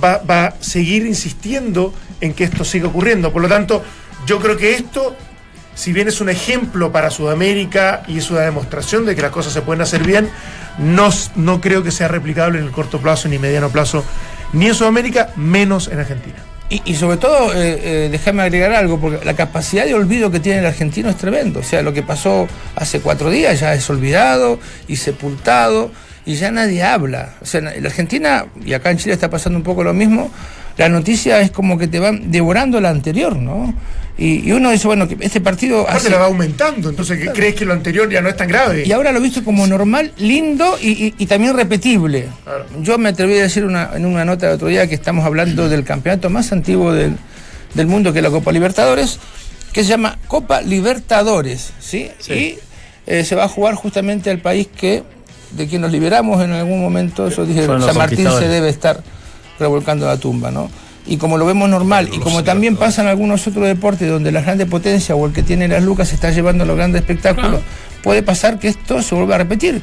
[0.01, 3.33] va, va a seguir insistiendo en que esto siga ocurriendo.
[3.33, 3.83] Por lo tanto,
[4.25, 5.15] yo creo que esto,
[5.73, 9.53] si bien es un ejemplo para Sudamérica y es una demostración de que las cosas
[9.53, 10.29] se pueden hacer bien,
[10.77, 14.03] no, no creo que sea replicable en el corto plazo ni mediano plazo,
[14.53, 16.50] ni en Sudamérica, menos en Argentina.
[16.71, 20.39] Y, y sobre todo, eh, eh, déjame agregar algo, porque la capacidad de olvido que
[20.39, 21.59] tiene el argentino es tremendo.
[21.59, 24.57] O sea, lo que pasó hace cuatro días ya es olvidado
[24.87, 25.91] y sepultado
[26.25, 27.35] y ya nadie habla.
[27.41, 30.31] O sea, en la Argentina, y acá en Chile está pasando un poco lo mismo,
[30.81, 33.73] la noticia es como que te van devorando la anterior, ¿no?
[34.17, 35.81] Y, y uno dice, bueno, que este partido...
[35.81, 38.47] Aparte hace- la va aumentando, entonces ¿qué- crees que lo anterior ya no es tan
[38.47, 38.83] grave.
[38.85, 42.27] y ahora lo he visto como normal, lindo y, y- y también repetible.
[42.43, 42.65] Claro.
[42.81, 45.69] Yo me atreví a decir una- en una nota el otro día que estamos hablando
[45.69, 47.15] del campeonato más antiguo del,
[47.73, 49.17] del mundo, que es la Copa Libertadores,
[49.73, 52.09] que se llama Copa Libertadores, ¿sí?
[52.29, 52.57] Y
[53.07, 55.03] eh, se va a jugar justamente al país que
[55.51, 59.01] de quien nos liberamos en algún momento, eso dije, San Martín se debe estar
[59.61, 60.69] revolcando la tumba, ¿no?
[61.07, 64.41] Y como lo vemos normal, y como también pasa en algunos otros deportes donde la
[64.41, 67.61] grande potencia o el que tiene las lucas está llevando los grandes espectáculos,
[68.03, 69.81] puede pasar que esto se vuelva a repetir.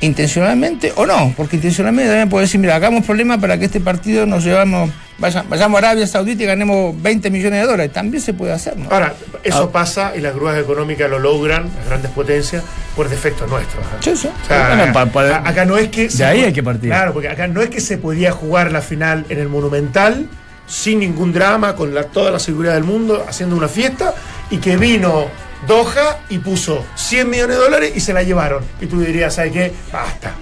[0.00, 4.26] Intencionalmente o no, porque intencionalmente también puede decir, mira, hagamos problema para que este partido
[4.26, 7.92] nos llevamos, vaya- vayamos a Arabia Saudita y ganemos 20 millones de dólares.
[7.94, 8.90] También se puede hacer, ¿no?
[8.90, 9.72] Ahora, eso Ah.
[9.72, 12.62] pasa y las grúas económicas lo logran, las grandes potencias,
[12.94, 13.82] por defectos nuestros.
[13.84, 13.88] ¿eh?
[14.00, 14.28] Sí, sí.
[14.28, 16.10] O sea, Bueno, pa- pa- a- acá no es que.
[16.10, 16.90] se ahí hay que partir.
[16.90, 20.28] Claro, porque acá no es que se podía jugar la final en el Monumental
[20.66, 24.12] sin ningún drama, con la- toda la seguridad del mundo, haciendo una fiesta,
[24.50, 25.26] y que vino
[25.66, 28.62] Doha y puso 100 millones de dólares y se la llevaron.
[28.80, 29.72] Y tú dirías, ¿sabes qué?
[29.92, 30.34] Basta.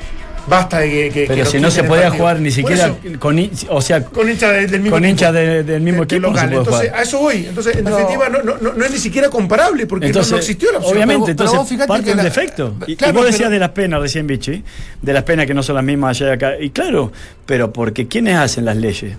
[0.46, 1.10] Basta de que.
[1.10, 3.38] que- Pero que si no se podía jugar ni siquiera eso, con,
[3.70, 5.10] o sea, con hinchas de- del mismo con equipo.
[5.12, 6.48] hinchas de- del mismo De- de equipo no se local.
[6.50, 7.00] puede Entonces, jugar.
[7.00, 7.46] a eso voy.
[7.46, 10.32] Entonces, en Pero- definitiva, no, no, no, no es ni siquiera comparable porque no- Entonces,
[10.32, 10.96] no, existió la opción.
[10.98, 12.74] Obviamente, Pero- pero entonces vos fíjate parte que un la- defecto.
[12.86, 14.62] Y, vos decías pero- de las penas recién, Vichy,
[15.00, 16.52] de las penas que no son las mismas allá y acá.
[16.60, 17.10] Y claro,
[17.46, 19.16] pero porque ¿quiénes hacen las leyes?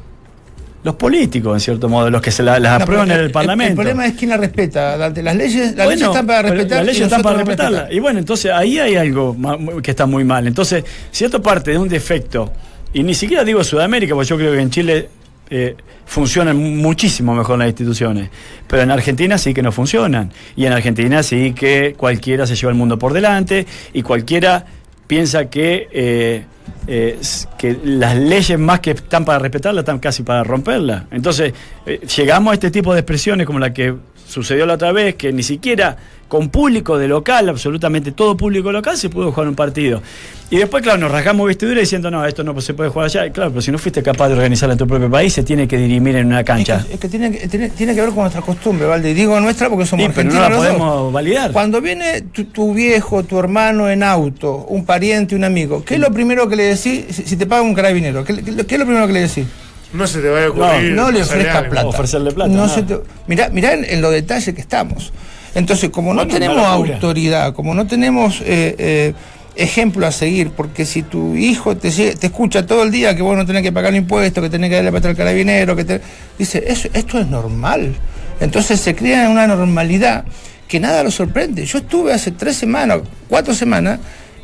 [0.86, 3.72] Los políticos, en cierto modo, los que se la- las No, aprueban en el, Parlamento.
[3.72, 4.96] El problema es quién la respeta.
[4.98, 5.24] Dante.
[5.24, 6.78] Las leyes, las Bueno, leyes están para respetar.
[6.78, 7.80] Las leyes están para nosotros respetarlas.
[7.82, 7.98] respetar.
[7.98, 9.36] Y bueno, entonces ahí hay algo
[9.82, 10.46] que está muy mal.
[10.46, 12.54] Entonces, si esto parte de un defecto,
[12.94, 15.10] y ni siquiera digo Sudamérica, porque yo creo que en Chile
[15.50, 18.30] eh, funcionan muchísimo mejor las instituciones,
[18.68, 20.32] pero en Argentina sí que no funcionan.
[20.56, 24.66] Y en Argentina sí que cualquiera se lleva el mundo por delante y cualquiera
[25.08, 26.46] piensa que, eh,
[26.88, 27.20] eh,
[27.58, 31.04] que las leyes más que están para respetarlas están casi para romperlas.
[31.12, 31.54] Entonces,
[31.86, 33.96] eh, llegamos a este tipo de expresiones como la que
[34.28, 38.98] sucedió la otra vez, que ni siquiera con público de local, absolutamente todo público local,
[38.98, 40.02] se pudo jugar un partido.
[40.50, 43.26] Y después, claro, nos rasgamos vestidura diciendo, no, esto no se puede jugar allá.
[43.28, 45.68] Y claro, pero si no fuiste capaz de organizarlo en tu propio país, se tiene
[45.68, 46.84] que dirimir en una Es cancha.
[46.88, 49.12] que, es que tiene, que- tiene, tiene que ver con nuestra costumbre, Valde.
[49.12, 50.50] Y digo nuestra porque somos Sí, pero no argentinos.
[50.50, 50.78] la dos.
[50.80, 51.52] podemos validar.
[51.52, 56.00] Cuando viene tu, tu viejo, tu hermano en auto, un pariente, un amigo, ¿qué es
[56.00, 58.24] lo primero que le decís si, si te paga un carabinero?
[58.24, 59.46] ¿Qué, qué- qué es lo primero que le decís?
[59.96, 60.92] No se te vaya a ocurrir.
[60.94, 61.70] No le pasarle ofrezca algo.
[61.72, 61.88] plata.
[61.88, 65.12] Ofrecerle plata, No se te- mirá, mirá en, en los detalles que estamos.
[65.54, 69.14] Entonces, como no Bueno, tenemos autoridad, como no tenemos eh, eh,
[69.56, 73.38] ejemplo a seguir, porque si tu hijo te, te escucha todo el día que vos
[73.38, 76.02] no tenés que pagar impuestos, que tenés que darle plata al carabinero, que te,
[76.38, 77.96] dice, eso, esto es normal.
[78.42, 80.26] Entonces se crea una normalidad
[80.68, 81.66] que nada lo sorprende.
[81.66, 84.00] Yo estuve hace tres semanas, cuatro semanas,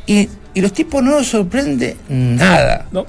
[0.06, 2.86] y, y los tipos no los sorprende nada.
[2.90, 3.04] No.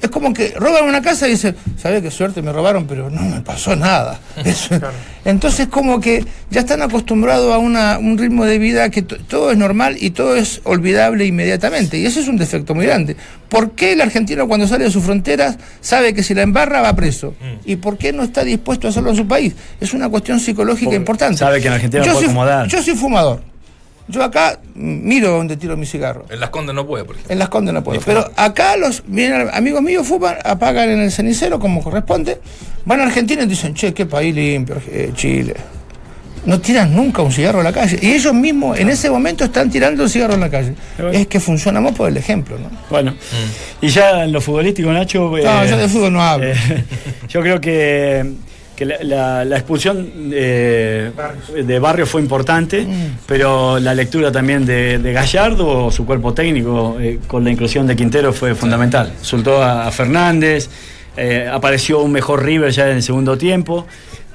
[0.00, 2.86] Es como que roban una casa y dicen, ¿sabes qué suerte me robaron?
[2.86, 4.20] Pero no me pasó nada.
[4.44, 4.78] Eso-
[5.24, 9.50] Entonces como que ya están acostumbrados a una- un ritmo de vida que to- todo
[9.50, 11.98] es normal y todo es olvidable inmediatamente.
[11.98, 13.16] Y ese es un defecto muy grande.
[13.48, 16.94] ¿Por qué el argentino cuando sale de sus fronteras sabe que si la embarra va
[16.94, 17.34] preso?
[17.64, 19.54] ¿Y por qué no está dispuesto a hacerlo en su país?
[19.80, 21.38] Es una cuestión psicológica Porque importante.
[21.38, 22.68] sabe que en Argentina yo no puede soy, acomodar.
[22.68, 23.42] Yo soy fumador.
[24.08, 26.24] Yo acá mm, miro donde tiro mi cigarro.
[26.30, 27.32] En las condes no puede, por ejemplo.
[27.32, 28.00] En las condes no puedo.
[28.04, 32.40] Pero acá los vienen amigos míos fuman, apagan en el cenicero como corresponde,
[32.84, 35.54] van a Argentina y dicen, che, qué país limpio, eh, Chile.
[36.46, 37.98] No tiran nunca un cigarro a la calle.
[38.00, 40.72] Y ellos mismos en ese momento están tirando un cigarro en la calle.
[41.12, 42.70] Es que funcionamos por el ejemplo, ¿no?
[42.88, 43.14] Bueno,
[43.82, 45.36] y ya en lo futbolístico, Nacho.
[45.36, 46.46] eh, No, yo de fútbol no hablo.
[46.46, 46.54] eh,
[47.28, 48.24] yo creo que,
[48.78, 51.10] que la, la- la expulsión eh,
[51.64, 52.86] de Barrio fue importante,
[53.26, 57.96] pero la lectura también de, de Gallardo, su cuerpo técnico, eh, con la inclusión de
[57.96, 59.12] Quintero fue fundamental.
[59.20, 60.68] Soltó a, a Fernández,
[61.16, 63.84] eh, apareció un mejor River ya en el segundo tiempo,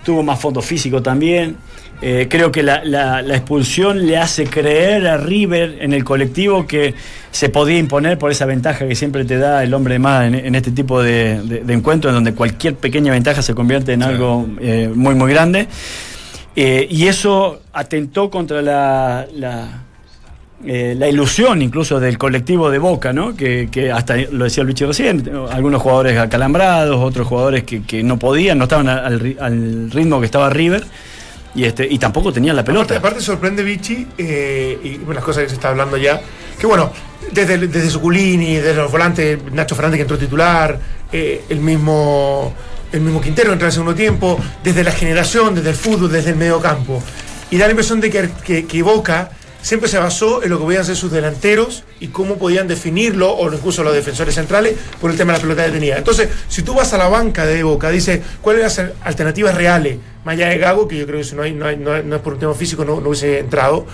[0.03, 1.55] tuvo más fondo físico también.
[2.05, 6.67] Eh, creo que la, la- la expulsión le hace creer a River en el colectivo
[6.67, 6.93] que
[7.31, 10.35] se podía imponer por esa ventaja que siempre te da el hombre de más en,
[10.35, 14.03] en este tipo de, de- de encuentros, en donde cualquier pequeña ventaja se convierte en
[14.03, 15.67] algo eh, muy, muy grande.
[16.57, 19.83] Eh, y eso atentó contra la, la,
[20.65, 23.33] eh, la ilusión incluso del colectivo de Boca, ¿no?
[23.33, 28.19] Que, que hasta lo decía Luigi recién, algunos jugadores acalambrados, otros jugadores que, que no
[28.19, 30.83] podían, no estaban al ritmo que estaba River.
[31.55, 32.95] Y, este, y tampoco tenían la pelota.
[32.95, 36.21] Aparte, aparte sorprende Vichy eh, y bueno, las cosas que se está hablando ya.
[36.59, 36.91] Que bueno,
[37.31, 40.79] desde, desde Suculini, desde los volantes, Nacho Fernández que entró titular,
[41.11, 42.53] eh, el mismo
[42.91, 46.35] el mismo Quintero entró en segundo tiempo, desde la generación, desde el fútbol, desde el
[46.35, 47.01] medio campo.
[47.49, 49.31] Y da la impresión de que, que, que Boca
[49.63, 53.51] siempre se basó en lo que podían ser sus delanteros y cómo podían definirlo, o
[53.51, 55.97] incluso los defensores centrales, por el tema de la pelota que tenía.
[55.97, 59.97] Entonces, si tú vas a la banca de Boca, dice cuáles son las alternativas reales,
[60.23, 62.15] más allá de Gago, que yo creo que si no, hay, no, hay- no, no
[62.17, 63.87] es por un tema físico, no, no hubiese entrado,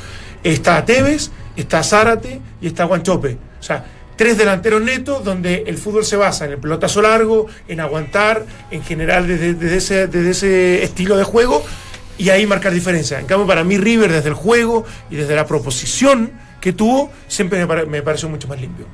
[0.43, 3.37] está Tevez, está Zárate y está Guanchope.
[3.59, 7.79] O sea, tres delanteros netos donde el fútbol se basa en el pelotazo largo, en
[7.79, 11.63] aguantar, en general desde, desde ese, desde ese estilo de juego
[12.19, 13.19] y ahí marcar diferencia.
[13.19, 17.57] En cambio, para mí River desde el juego y desde la proposición que tuvo, siempre
[17.59, 18.85] me, pare- me pareció mucho más limpio.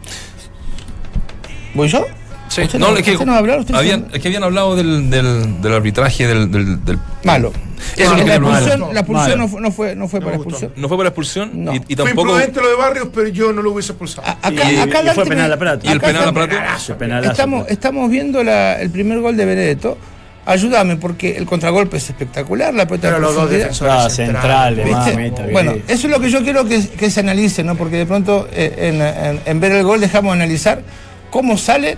[1.74, 2.06] ¿Voy yo?
[2.48, 3.60] Sí, ¿Usted no, no- es que, no va a hablar?
[3.60, 7.52] ¿Usted habían, es que habían hablado del, del, del arbitraje del, del, del- Malo.
[7.98, 10.26] Eso es lo que la expulsión, la expulsión no fue, no fue, no fue No
[10.26, 10.72] para expulsión.
[10.76, 11.74] No fue por expulsión No.
[11.74, 12.22] y, y Fue tampoco.
[12.30, 14.28] imprudente lo de Barrios, pero yo no lo hubiese expulsado.
[14.28, 15.86] A- Acá, Y- acá y fue penal a Prato.
[15.88, 17.32] ¿Y el penal a estamos- Prato?
[17.32, 19.98] Estamos, estamos viendo la- el primer gol de Benedetto.
[20.46, 24.78] Ayúdame, porque el contragolpe es espectacular, la pelota Pero de los dos defensores Ah, centrales.
[24.84, 25.14] centrales, ¿Viste?
[25.14, 27.76] mamita, bueno, eso es lo que yo quiero que, que se analice, ¿no?
[27.76, 30.84] Porque de pronto eh, en, en- en ver el gol dejamos de analizar
[31.32, 31.98] cómo sale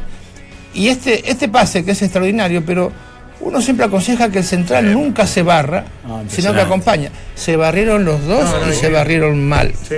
[0.74, 2.92] y este, este pase que es extraordinario, pero
[3.42, 7.10] uno siempre aconseja que el central nunca se barra, Ah, sino que acompaña.
[7.36, 9.74] Se barrieron los dos No, no, y no, se barrieron mal.
[9.88, 9.96] Sí.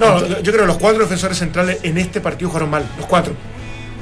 [0.00, 2.82] No, yo yo creo que los cuatro defensores centrales en este partido jugaron mal.
[2.98, 3.34] Los cuatro.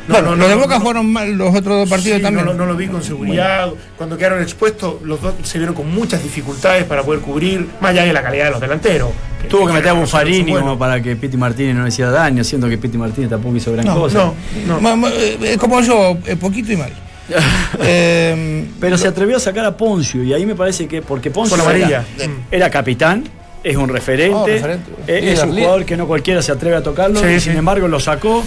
[0.09, 0.81] No, bueno, no, los de Boca no.
[0.81, 2.45] jugaron mal los otros dos partidos Sí, también.
[2.47, 3.69] No, lo- no lo vi con seguridad.
[3.97, 8.05] Cuando quedaron expuestos, los dos se vieron con muchas dificultades para poder cubrir, más allá
[8.05, 9.11] de la calidad de los delanteros.
[9.49, 10.61] Tuvo que meter a Buffarini buenos.
[10.63, 13.73] como para que Piti Martínez no le hiciera daño, siendo que Piti Martínez tampoco hizo
[13.73, 14.19] gran No, cosa.
[14.19, 14.35] No,
[14.67, 14.81] no.
[14.81, 16.93] Ma- ma- eh, como yo, eh, poquito y mal.
[17.83, 21.57] Eh, Pero se atrevió a sacar a Poncio y ahí me parece que porque Poncio
[21.71, 22.05] era,
[22.51, 23.25] era capitán,
[23.63, 24.91] es un referente, Oh, referente.
[25.07, 27.49] eh, es, un jugador que no cualquiera se atreve a tocarlo Sí, y sí.
[27.51, 28.43] sin embargo lo sacó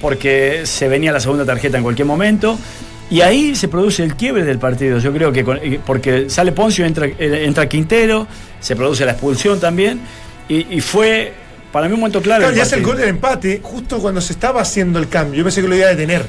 [0.00, 2.58] porque se venía la segunda tarjeta en cualquier momento.
[3.08, 4.98] Y ahí se produce el quiebre del partido.
[4.98, 8.26] Yo creo que con- eh, porque sale Poncio, entra, eh, entra Quintero,
[8.60, 10.00] se produce la expulsión también.
[10.48, 11.32] Y, y fue
[11.72, 12.20] para mí un momento.
[12.20, 15.38] Claro, del ya hace el gol del empate justo cuando se estaba haciendo el cambio.
[15.38, 16.26] Yo pensé que lo iba a detener.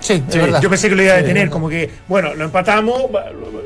[0.00, 0.60] sí, es Sí, verdad.
[0.62, 3.02] Yo pensé que lo iba a detener, como que, bueno, lo empatamos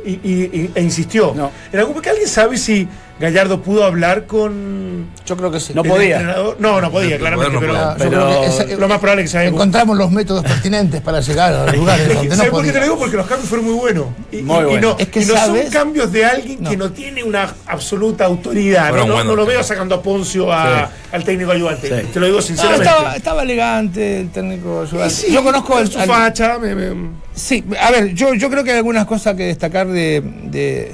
[0.06, 1.34] y, y- y- e insistió.
[1.36, 1.50] No.
[1.72, 2.88] En algún momento, ¿alguien sabe si
[3.20, 5.74] Gallardo pudo hablar con Yo creo que sí.
[5.74, 6.16] No podía.
[6.16, 6.56] entrenador?
[6.59, 7.52] No, no podía, No, claramente.
[7.52, 7.88] no pero, podía.
[7.90, 10.11] Ah, yo Pero- creo que esa- lo más probable es que se haya encontramos los
[10.11, 12.98] métodos pertinentes para llegar a los lugares donde no ¿Sabes por qué te lo digo?
[12.98, 14.06] Porque los cambios fueron muy buenos.
[14.33, 14.80] Y, y- Muy y buenos.
[14.80, 16.90] no, Es que y no sabes- son cambios de alguien que No.
[16.92, 18.85] tiene una absoluta autoridad.
[18.92, 20.92] No, Fueron no- lo veo sacando a Poncio a- Sí.
[21.12, 21.88] al técnico ayudante.
[22.02, 22.06] Sí.
[22.14, 22.88] Te lo digo No, sinceramente.
[22.88, 25.14] estaba, estaba elegante el técnico ayudante.
[25.14, 26.59] Sí, yo conozco el, su al- facha.
[26.59, 30.22] me- me- Sí, a ver, yo, yo creo que hay algunas cosas que destacar de,
[30.44, 30.92] de-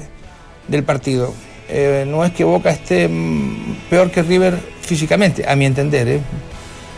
[0.67, 1.33] del partido.
[1.69, 6.07] Eh, no es que Boca esté mm, peor que River físicamente, a mi entender.
[6.07, 6.21] ¿eh?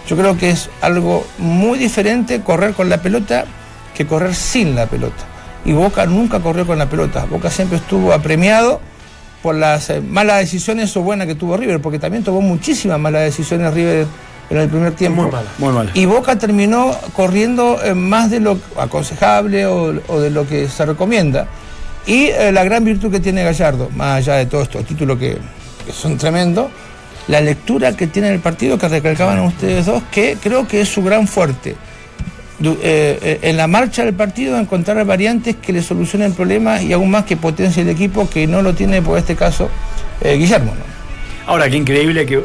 [0.08, 3.46] Yo creo que es algo muy diferente correr con la pelota
[3.96, 5.24] que correr sin la pelota.
[5.66, 7.26] Y Boca nunca corrió con la pelota.
[7.26, 8.80] Boca siempre estuvo apremiado
[9.42, 13.24] por las eh, malas decisiones o buenas que tuvo River, porque también tomó muchísimas malas
[13.24, 14.06] decisiones River
[14.50, 15.24] en el primer tiempo.
[15.24, 15.50] Muy mala.
[15.58, 15.92] Muy mal.
[15.96, 21.48] Y Boca terminó corriendo más de lo aconsejable o, o de lo que se recomienda.
[22.10, 25.38] Y eh, la gran virtud que tiene Gallardo, más allá de todos estos títulos que,
[25.86, 26.70] que son tremendos,
[27.28, 31.04] la lectura que tiene el partido que recalcaban ustedes dos, que creo que es su
[31.04, 31.76] gran fuerte.
[32.58, 36.92] Du- eh, eh, en la marcha del partido encontrar variantes que le solucionen problemas y
[36.92, 39.70] aún más que potencie el equipo que no lo tiene por este caso
[40.22, 40.74] eh, Guillermo.
[40.76, 41.52] ¿no?
[41.52, 42.36] Ahora, qué increíble que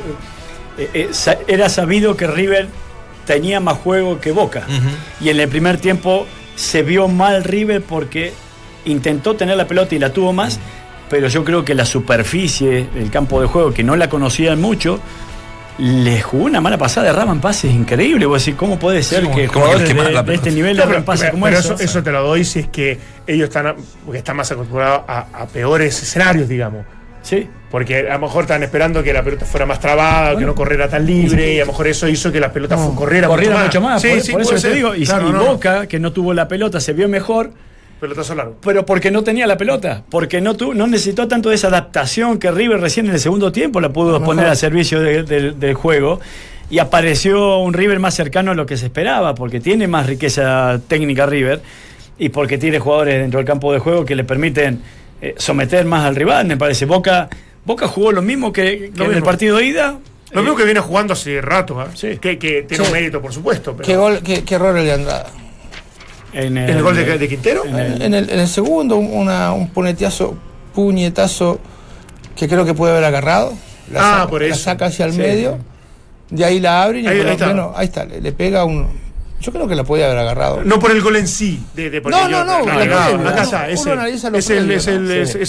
[0.78, 2.68] eh, eh, sa- era sabido que River
[3.26, 4.66] tenía más juego que Boca.
[5.20, 8.32] Y en el primer tiempo se vio mal River porque
[8.86, 10.58] intentó tener la pelota y la tuvo más,
[11.10, 15.00] pero yo creo que la superficie del campo de juego, que no la conocían mucho,
[15.78, 18.28] le jugó una mala pasada, erraban pases increíbles.
[18.28, 20.84] Vos decís, ¿cómo puede ser Sí, que jugadores que de, la de este nivel No,
[20.84, 23.74] erran pases pero- como pero eso, eso te lo doy si es que ellos están,
[24.04, 26.84] porque están más acostumbrados a, a peores escenarios, digamos.
[27.22, 27.48] Sí.
[27.72, 30.88] Porque a lo mejor estaban esperando que la pelota fuera más trabada, que no corriera
[30.88, 33.80] tan libre, y a lo mejor eso hizo que la pelota fu- corriera, Corriera mucho
[33.80, 34.94] más, Sí, por, sí, por eso te digo.
[34.94, 35.44] Y, Claro, y no, no.
[35.46, 37.50] Boca, que no tuvo la pelota, se vio mejor,
[38.00, 38.56] Pelotazo largo.
[38.62, 42.38] pero porque no tenía la pelota, porque no, tu- no necesitó tanto de esa adaptación
[42.38, 45.74] que River recién en el segundo tiempo la pudo poner al servicio de- de- del
[45.74, 46.20] juego.
[46.70, 50.80] Y apareció un River más cercano a lo que se esperaba, porque tiene más riqueza
[50.88, 51.60] técnica River
[52.18, 54.80] y porque tiene jugadores dentro del campo de juego que le permiten
[55.22, 56.84] eh, someter más al rival, me parece.
[56.86, 57.28] Boca,
[57.64, 59.98] Boca jugó lo mismo que, que Lo en el partido de ida.
[60.32, 61.88] Lo Eh, mismo que viene jugando hace rato, ¿ah?
[61.94, 62.18] Sí.
[62.18, 62.90] que, que tiene Sí.
[62.90, 63.74] un mérito, por supuesto.
[63.76, 65.26] Pero ¿Qué, gol, qué, qué error el de Andrada.
[66.34, 67.64] En ¿En el gol de, de Quintero?
[67.64, 70.34] en el- En el, en el segundo, un- una, un puñetazo,
[70.74, 71.58] puñetazo
[72.36, 73.52] que creo que puede haber agarrado.
[73.92, 74.58] La Ah, saca, por La eso.
[74.58, 75.18] saca hacia el Sí.
[75.18, 75.58] medio.
[76.30, 77.46] De ahí la abre y Ahí- por ahí lo está.
[77.48, 78.04] menos- ahí está.
[78.04, 78.88] Le, le pega un.
[79.44, 80.64] Yo creo que la podía haber agarrado.
[80.64, 81.62] No por el gol en sí.
[81.74, 82.80] De, de- No, no, no, ¿no?
[82.80, 83.68] está.
[83.68, 83.92] Es Uno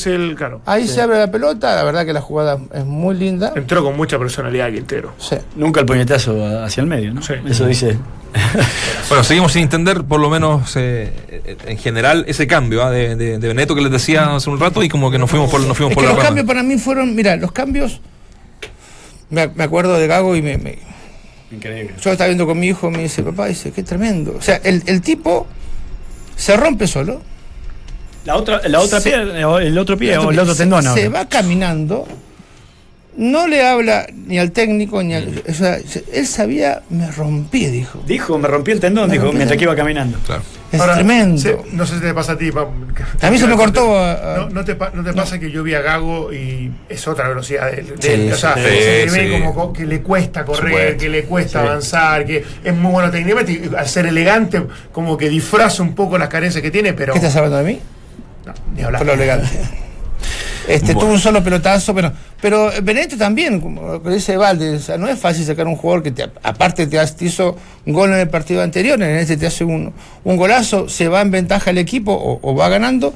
[0.06, 0.62] el, claro.
[0.66, 1.74] Ahí se abre la pelota.
[1.76, 3.54] La verdad que la jugada es muy linda.
[3.56, 5.14] Entró con mucha personalidad Quintero.
[5.18, 5.38] Sí.
[5.56, 7.22] Nunca el puñetazo hacia el medio, ¿no?
[7.22, 7.36] Sí.
[7.48, 7.98] Eso dice.
[9.08, 12.90] Bueno, seguimos sin entender, por lo menos eh, eh, en general, ese cambio ¿ah?
[12.92, 15.50] de, de, de Beneto que les decía hace un rato y como que nos fuimos
[15.50, 16.28] por, nos fuimos Es por que la los rama.
[16.28, 17.16] cambios para mí fueron.
[17.16, 18.02] Mira, los cambios.
[19.30, 20.80] Me, me acuerdo de Gago y me, me-
[21.52, 21.94] Increíble.
[22.02, 24.36] yo estaba viendo con mi hijo, me dice, papá, dice, qué tremendo.
[24.38, 25.48] O sea, el, el tipo
[26.36, 27.22] se rompe solo.
[28.26, 30.82] La otra, la otra Se- pie, o el otro pie, o el otro se, tendón.
[30.84, 31.10] se ahora.
[31.10, 32.08] va caminando,
[33.18, 35.44] no le habla ni al técnico, ni al.
[35.48, 38.02] O sea, se- él sabía, me rompí, dijo.
[38.08, 40.18] Dijo, me rompí el tendón, Me dijo, mientras que iba caminando.
[40.26, 40.42] Claro.
[40.72, 41.38] Es Ahora, tremendo.
[41.40, 42.52] se- no sé si te pasa a ti.
[42.52, 42.68] pa-
[43.22, 45.74] A mí se me cortó, ah, No, no te, no te pasa que yo vi
[45.76, 47.88] a Gago y es otra velocidad de él.
[47.96, 48.34] de Sí, él.
[48.34, 49.16] o sea, sí, se sí.
[49.20, 50.98] ve como co- que le cuesta correr, supuesto.
[51.04, 51.68] que le cuesta Sí.
[51.68, 53.52] avanzar, que es muy bueno técnicamente.
[53.54, 57.14] Y al ser elegante, como que disfraza un poco las carencias que tiene, pero.
[57.14, 57.80] ¿Qué estás hablando de mí?
[58.46, 59.00] No, ni hablar.
[59.00, 59.48] Por lo elegante.
[60.68, 61.00] Este, Bueno.
[61.02, 65.20] tuvo un solo pelotazo, pero, pero Benedetto también, como dice Valde, o sea, no es
[65.20, 69.02] fácil sacar un jugador que te- aparte te, hizo un gol en el partido anterior,
[69.02, 72.56] en este te hace un, un golazo, se va en ventaja el equipo o, o
[72.56, 73.14] va ganando,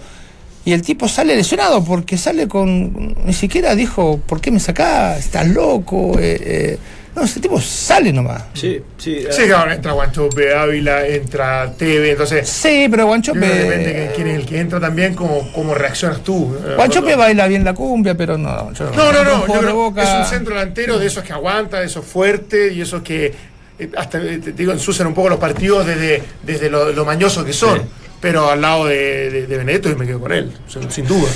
[0.66, 3.16] y el tipo sale lesionado porque sale con.
[3.26, 5.18] Ni siquiera dijo, ¿por qué me sacás?
[5.18, 6.20] ¿Estás loco?
[6.20, 6.78] Eh, eh,
[7.20, 8.44] no, ese tipo sale nomás.
[8.54, 9.24] Sí, sí.
[9.30, 12.48] Sí, claro, entra Guanchope, Ávila, entra Teve, entonces.
[12.50, 13.40] Sí, pero Guanchope.
[13.40, 16.56] Depende de quién es el que entra también, cómo, cómo reaccionas tú.
[16.66, 18.74] Eh, Guanchope no- baila bien la cumbia, pero no.
[18.74, 19.44] yo No, no, no.
[19.44, 22.82] un yo Boca- Es un centro delantero de esos que aguanta, de esos fuertes y
[22.82, 23.34] esos que
[23.78, 27.46] eh, hasta eh, te digo, ensucian un poco los partidos desde, desde lo, lo mañosos
[27.46, 27.82] que son.
[28.22, 30.52] Pero al lado de, de, de Benedetto yo me quedo con él,
[30.90, 31.30] sin duda.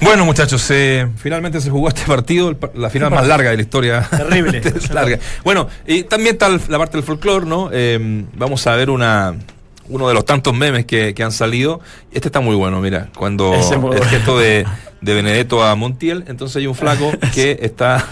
[0.00, 4.08] Bueno, muchachos, eh, finalmente se jugó este partido, la final más larga de la historia.
[4.08, 4.62] Terrible.
[4.92, 5.18] Larga.
[5.44, 7.70] Bueno, y también está la parte del folclore, ¿no?
[7.72, 9.34] Eh, vamos a ver una
[9.88, 11.80] uno de los tantos memes que, que han salido.
[12.12, 14.66] Este está muy bueno, mira, cuando el gesto de,
[15.00, 18.04] de Benedetto a Montiel, entonces hay un flaco que está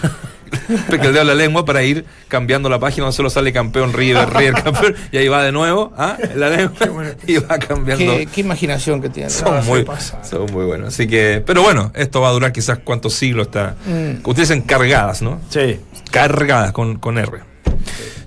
[0.89, 4.95] pequeño la lengua para ir cambiando la página donde solo sale campeón River, River campeón,
[5.11, 6.17] y ahí va de nuevo, ¿ah?
[6.35, 6.77] La lengua
[7.25, 8.17] y va cambiando.
[8.17, 9.29] Qué, qué imaginación que tiene.
[9.29, 9.85] Son No, muy,
[10.23, 10.89] son muy buenos.
[10.89, 13.75] Así que, pero bueno, esto va a durar quizás cuántos siglos está.
[13.85, 14.27] Mm.
[14.27, 15.41] Ustedes dicen cargadas, ¿no?
[15.49, 15.79] Sí.
[16.11, 17.39] Cargadas con, con R.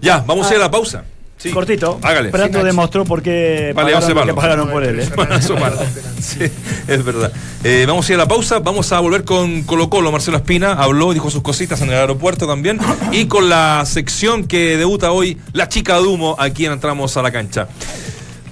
[0.00, 1.04] Ya, vamos a ir a la pausa.
[1.40, 1.50] Sí.
[1.52, 1.98] Cortito.
[2.02, 2.28] Hágale.
[2.28, 5.00] Prato Sí, demostró por qué Vale, pagaron lo que pagaron por él.
[5.00, 5.08] ¿eh?
[5.16, 5.40] Bueno,
[6.20, 6.40] Sí,
[6.86, 7.32] es verdad.
[7.64, 8.58] Eh, vamos a ir a la pausa.
[8.58, 10.12] Vamos a volver con Colo Colo.
[10.12, 12.78] Marcelo Espina habló, dijo sus cositas en el aeropuerto también.
[13.10, 17.30] Y con la sección que debuta hoy, La Chica de Humo, aquí entramos a la
[17.30, 17.68] cancha.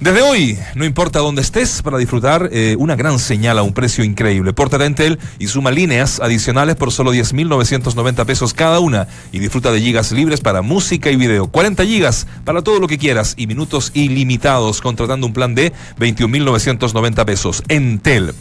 [0.00, 4.04] Desde hoy, no importa dónde estés, para disfrutar eh, una gran señal a un precio
[4.04, 4.52] increíble.
[4.52, 9.08] Pórtate a Entel y suma líneas adicionales por solo 10.990 pesos cada una.
[9.32, 11.48] Y disfruta de gigas libres para música y video.
[11.48, 17.24] 40 gigas para todo lo que quieras y minutos ilimitados contratando un plan de 21.990
[17.24, 17.64] pesos.
[17.66, 18.34] Entel.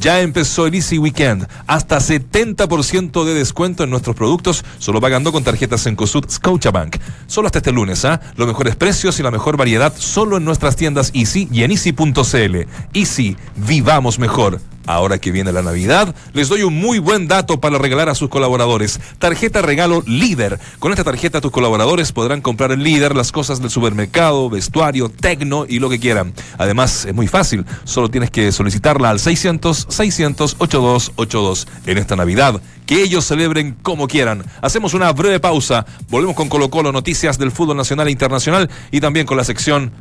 [0.00, 1.46] Ya empezó el Easy Weekend.
[1.66, 6.96] Hasta 70% de descuento en nuestros productos, solo pagando con tarjetas en COSUD Scotiabank.
[7.26, 8.20] Solo hasta este lunes, ¿ah?
[8.36, 12.68] Los mejores precios y la mejor variedad solo en nuestras tiendas Easy y en Easy.cl.
[12.92, 14.60] Easy, vivamos mejor.
[14.86, 18.28] Ahora que viene la Navidad, les doy un muy buen dato para regalar a sus
[18.28, 19.00] colaboradores.
[19.18, 20.60] Tarjeta regalo líder.
[20.78, 25.64] Con esta tarjeta tus colaboradores podrán comprar el líder las cosas del supermercado, vestuario, tecno
[25.66, 26.34] y lo que quieran.
[26.58, 27.64] Además, es muy fácil.
[27.84, 32.60] Solo tienes que solicitarla al 600 600 8282 en esta Navidad.
[32.86, 34.44] Que ellos celebren como quieran.
[34.60, 35.86] Hacemos una breve pausa.
[36.08, 39.92] Volvemos con Colo Colo, noticias del fútbol nacional e internacional y también con la sección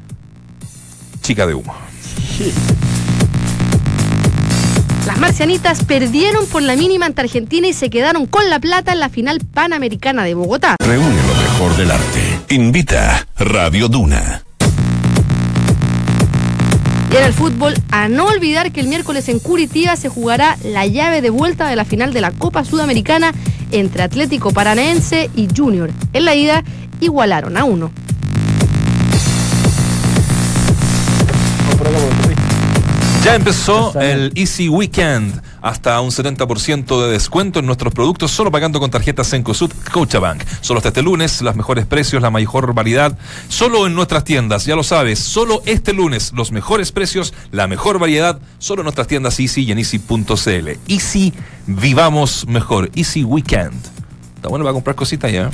[1.21, 1.74] Chica de Humo.
[5.05, 8.99] Las marcianitas perdieron por la mínima ante Argentina y se quedaron con la plata en
[8.99, 10.76] la final panamericana de Bogotá.
[10.80, 12.39] Reúne lo mejor del arte.
[12.49, 14.42] Invita Radio Duna.
[17.14, 20.88] Y en el fútbol, a no olvidar que el miércoles en Curitiba se jugará la
[20.88, 23.36] llave de vuelta de la final de la Copa Sudamericana
[23.72, 25.91] entre Atlético Paranaense y Junior.
[26.14, 26.64] En la ida
[27.01, 27.91] igualaron a uno.
[33.24, 35.39] Ya empezó el Easy Weekend.
[35.64, 40.43] Hasta un 70% de descuento en nuestros productos solo pagando con tarjetas Cencosud Scotiabank.
[40.61, 44.76] Solo hasta este lunes, los mejores precios, la mejor variedad, solo en nuestras tiendas, ya
[44.76, 49.39] lo sabes, solo este lunes, los mejores precios, la mejor variedad, solo en nuestras tiendas
[49.39, 50.70] Easy y en Easy.cl.
[50.88, 51.34] Easy,
[51.66, 52.91] vivamos mejor.
[52.93, 53.82] Easy Weekend.
[54.36, 55.49] Está bueno para comprar cositas ya.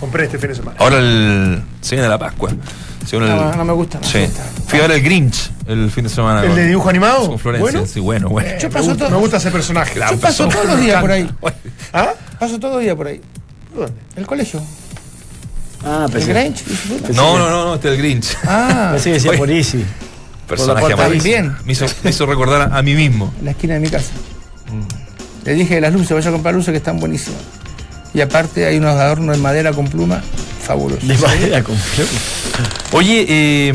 [0.00, 0.76] Compré este fin de semana.
[0.80, 2.50] Ahora el, se viene la Pascua.
[3.06, 3.98] Se viene No, el- no me gusta.
[3.98, 4.18] no me Sí.
[4.20, 4.42] gusta.
[4.66, 6.40] Fui a ver el Grinch el fin de semana.
[6.42, 7.28] ¿El con- de dibujo animado?
[7.28, 7.86] Con Florencia, Bueno.
[7.86, 8.48] sí, bueno, bueno.
[8.48, 10.00] Eh, Yo me, paso gusta, todo- me gusta ese personaje.
[10.10, 11.30] Yo paso todos los días por ahí.
[11.92, 12.12] ¿Ah?
[12.38, 13.20] Paso todos los días por ahí.
[13.74, 13.92] ¿Dónde?
[14.16, 14.60] El colegio.
[15.84, 17.12] Ah, El puta.
[17.12, 18.36] No, no, no, no, este es el Grinch.
[18.46, 19.84] Ah, pensé que decía por Easy.
[20.46, 21.56] Personaje bien.
[21.64, 23.32] Me hizo, me hizo recordar a, a mí mismo.
[23.42, 24.10] la esquina de mi casa.
[25.44, 27.40] Le dije de las luces, vaya a comprar luces que están buenísimas.
[28.14, 30.22] Y aparte hay unos adornos de madera con pluma
[30.62, 31.06] fabulosos.
[31.08, 31.76] De manera con-
[32.92, 33.74] Oye, eh,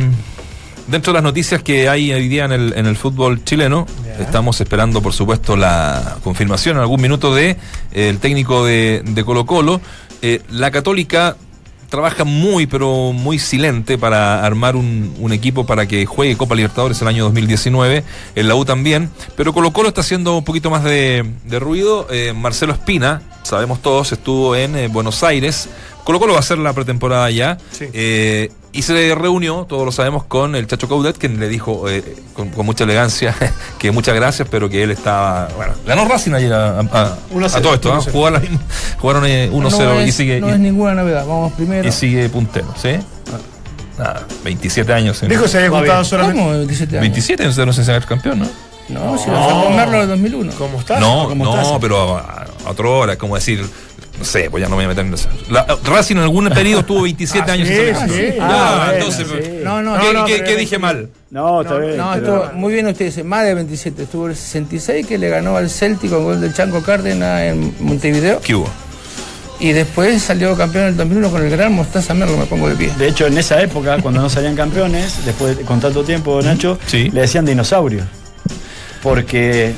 [0.87, 3.87] dentro de las noticias que hay hoy día en el, en el fútbol chileno,
[4.19, 7.51] estamos esperando, por supuesto, la confirmación en algún minuto de
[7.93, 9.81] eh, el técnico de, de Colo Colo.
[10.21, 11.35] Eh, la Católica
[11.89, 17.01] trabaja muy, pero muy silente para armar un, un equipo para que juegue Copa Libertadores
[17.01, 18.03] el año 2019.
[18.35, 19.09] En la U también.
[19.35, 22.07] Pero Colo Colo está haciendo un poquito más de, de ruido.
[22.11, 25.69] Eh, Marcelo Espina, sabemos todos, estuvo en eh, Buenos Aires.
[26.03, 27.57] Colo Colo va a hacer la pretemporada ya.
[27.71, 27.85] Sí.
[27.93, 32.15] Eh, y se reunió, todos lo sabemos, con el Chacho Caudet, quien le dijo eh,
[32.33, 33.35] con, con mucha elegancia
[33.79, 35.47] que muchas gracias, pero que él estaba.
[35.55, 37.93] Bueno, ganó Racing ayer a, a- a- 1-0, a todo esto.
[37.93, 38.11] 1-0.
[38.11, 38.61] Jugaron, la misma-
[38.99, 40.39] jugaron eh, 1-0 no y sigue.
[40.39, 41.25] no y- es ninguna novedad.
[41.25, 41.87] Vamos primero.
[41.87, 42.91] y sigue puntero, ¿sí?
[43.97, 45.21] Nada, 27 años.
[45.27, 46.39] Dijo que se había juntado solamente.
[46.41, 46.53] ¿Cómo?
[46.59, 47.01] 17 años.
[47.01, 48.47] 27 años de no ser campeón, ¿no?
[48.89, 50.53] No, si lo sacó Merlo de 2001.
[50.57, 50.99] ¿Cómo estás?
[50.99, 51.77] No, ¿Cómo no, estás?
[51.81, 53.61] pero a, a otra hora, es como decir,
[54.17, 55.27] no sé, pues ya no me voy a meter en eso.
[55.49, 58.23] La, Racing en algún periodo tuvo 27 Ah, años sí, sí.
[58.39, 59.51] Ah, Ya, bueno, entonces, sí.
[59.63, 61.09] No, no, ¿qué, no, dije mal?
[61.29, 61.97] No, está bien.
[61.97, 64.03] No, pero- estuvo muy bien usted dice, más de 27.
[64.03, 68.39] Estuvo el 66 que le ganó al Celtic con gol del Chanco Cárdenas en Montevideo.
[68.41, 68.69] ¿Qué hubo?
[69.59, 72.75] Y después salió campeón en el 2001 con el gran Mostaza Merlo, me pongo de
[72.75, 72.91] pie.
[72.97, 76.77] De hecho, en esa época, cuando no salían campeones, después de- con tanto tiempo, Nacho,
[76.85, 77.09] Sí.
[77.09, 78.05] le decían dinosaurios.
[79.07, 79.73] Porque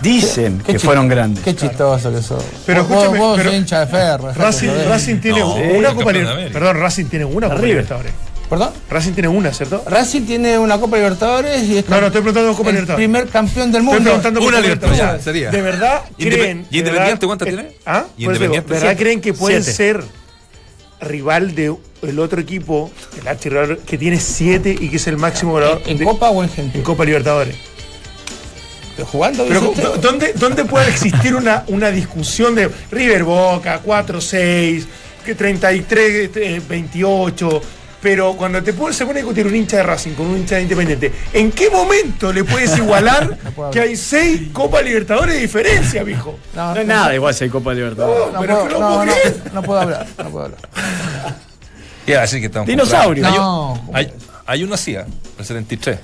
[0.00, 1.44] dicen Qué que fueron grandes.
[1.44, 2.42] Qué chistoso que sos.
[2.66, 4.32] Pero Vos- escúchame, vos, pero- hincha de ferro.
[4.34, 6.52] Racing, tiene No, una Copa de Libertadores.
[6.52, 7.62] Perdón, Racing tiene una Copa.
[7.62, 8.12] Libertadores.
[8.50, 8.70] ¿Perdón?
[8.90, 9.82] Racing tiene una, ¿cierto?
[9.86, 13.06] Racing tiene una Copa Libertadores y es No, no, estoy preguntando Copa el Libertadores.
[13.08, 14.02] primer campeón del Estoy mundo.
[14.10, 15.24] preguntando por Una Copa Libertadores, Libertadores.
[15.24, 15.50] sería.
[15.50, 16.66] ¿De verdad creen?
[16.68, 17.76] ¿Y de Independiente verdad- cuántas tiene?
[17.86, 18.04] ¿Ah?
[18.18, 18.68] ¿Y Independiente?
[18.68, 19.02] ¿Verdad Siete.
[19.02, 20.04] creen que pueden ser
[21.00, 25.52] rival de el otro equipo, el archirrival, que tiene siete y que es el máximo
[25.52, 26.82] goleador ¿En de- Copa o en en gente?
[26.82, 27.56] Copa Libertadores?
[29.10, 29.44] ¿Jugando?
[29.48, 29.72] Pero?
[30.00, 34.84] ¿dónde, ¿dónde puede existir una, una discusión de River Boca, 4-6,
[35.24, 37.62] que 33, eh, 28?
[38.02, 40.56] Pero cuando te pone- se pone a discutir un hincha de Racing con un hincha
[40.56, 45.40] de Independiente, ¿en qué momento le puedes igualar puedo que hay seis Copa Libertadores de
[45.40, 46.36] diferencia, mijo?
[46.54, 48.32] No es nada igual si hay Copa Libertadores.
[48.34, 49.40] No, pero puedo, no no, puedo no, creer.
[49.54, 50.60] no puedo hablar, no puedo hablar.
[52.04, 53.24] ¿Qué va a decir que estamos Dinosaurio.
[53.26, 53.90] Hay, No.
[53.94, 54.12] hay,
[54.46, 55.06] hay una CIA,
[55.38, 55.98] el 73,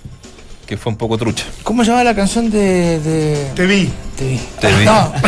[0.69, 1.47] que fue un poco trucha.
[1.65, 3.01] ¿Cómo se llama la canción de.
[3.01, 3.47] de...
[3.55, 3.91] Te vi.
[4.19, 4.41] Te vi.
[4.61, 4.85] Te vi.
[4.85, 5.13] No,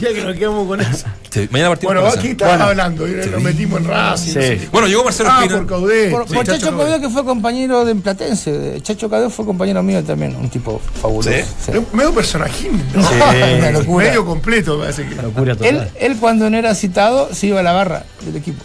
[0.00, 1.06] Ya que nos quedamos con eso.
[1.30, 2.64] Te- Mañana partimos Bueno, aquí estás Bueno.
[2.64, 4.32] hablando, y nos metimos en Racing.
[4.32, 4.68] Sí.
[4.72, 5.58] Bueno, llegó Marcelo Ah, Espina.
[5.58, 6.10] por Caudé.
[6.10, 7.00] por, Sí, por Chacho Chacho Caudé.
[7.00, 8.80] Que fue compañero de Platense.
[8.82, 11.30] Chacho Caudé fue compañero mío también, un tipo fabuloso.
[11.30, 11.72] ¿Sí?
[11.72, 11.78] Sí.
[11.92, 13.02] Medio personajín, ¿no?
[13.08, 13.14] Sí.
[13.58, 14.06] Una locura.
[14.08, 15.14] Medio completo, me parece que.
[15.14, 15.90] Locura Él, total.
[16.00, 18.64] él cuando no era citado se iba a la barra del equipo.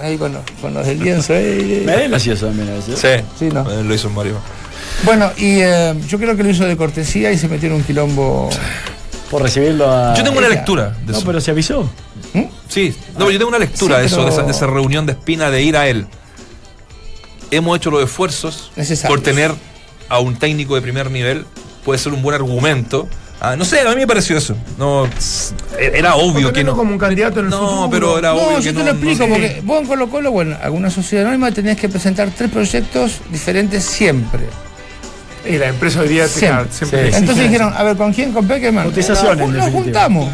[0.00, 1.34] Ahí con los, con los del lienzo.
[1.34, 1.82] eh, eh.
[1.86, 2.68] Me da gracioso también.
[2.84, 3.70] Sí, Sí, no.
[3.70, 4.38] Eh, lo hizo Mario.
[5.04, 7.82] Bueno, y eh, yo creo que lo hizo de cortesía y se metió en un
[7.84, 8.48] quilombo.
[9.30, 10.14] Por recibirlo a.
[10.14, 10.56] Yo tengo una ella.
[10.56, 11.26] lectura de No, eso.
[11.26, 11.88] pero se avisó.
[12.68, 15.06] Sí, no, yo tengo una lectura Sí, de eso, pero- de, esa, de esa reunión
[15.06, 16.06] de Espina de ir a él.
[17.50, 19.16] Hemos hecho los esfuerzos Necesarios.
[19.16, 19.52] por tener
[20.08, 21.46] a un técnico de primer nivel
[21.84, 23.08] puede ser un buen argumento.
[23.46, 24.56] Ah, no sé, a mí me pareció eso.
[24.78, 26.74] No, s- era obvio que no.
[26.76, 27.90] como un candidato en el No, futuro.
[27.90, 28.78] pero era obvio No, que yo no.
[28.80, 31.88] te lo explico, no- porque vos en Colo Colo, bueno, alguna sociedad anónima tenés que
[31.88, 34.40] presentar tres proyectos diferentes siempre.
[35.46, 36.48] Y la empresa hoy día te- Siempre.
[36.48, 37.10] claro, siempre Sí.
[37.10, 38.32] te Entonces dijeron, a ver, ¿con quién?
[38.32, 38.86] Con Peckerman.
[38.86, 40.32] Cotización, en Nos, juntamos.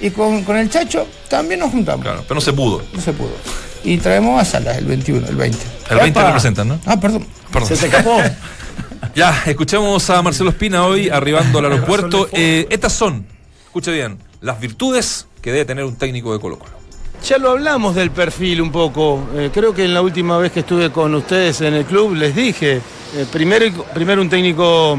[0.00, 2.04] Y con, con el Chacho también nos juntamos.
[2.04, 2.82] Claro, pero no se pudo.
[2.92, 3.32] No se pudo.
[3.82, 5.58] Y traemos a Salas el 21, el 20.
[5.90, 6.28] El 20 Epa.
[6.28, 6.78] representan, ¿no?
[6.86, 7.26] Ah, perdón.
[7.52, 7.68] Perdón.
[7.68, 8.16] Se te escapó.
[9.14, 12.28] Ya, escuchamos a Marcelo Espina hoy arribando al aeropuerto.
[12.32, 13.26] Eh, estas son,
[13.64, 16.72] escuche bien, las virtudes que debe tener un técnico de Colo Colo.
[17.24, 19.28] Ya lo hablamos del perfil un poco.
[19.34, 22.36] Eh, creo que en la última vez que estuve con ustedes en el club les
[22.36, 22.80] dije,
[23.16, 24.98] eh, primero, primero un técnico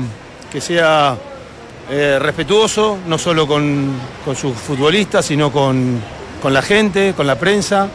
[0.52, 1.16] que sea
[1.90, 3.92] eh, respetuoso, no solo con,
[4.24, 6.02] con sus futbolistas, sino con,
[6.42, 7.90] con la gente, con la prensa,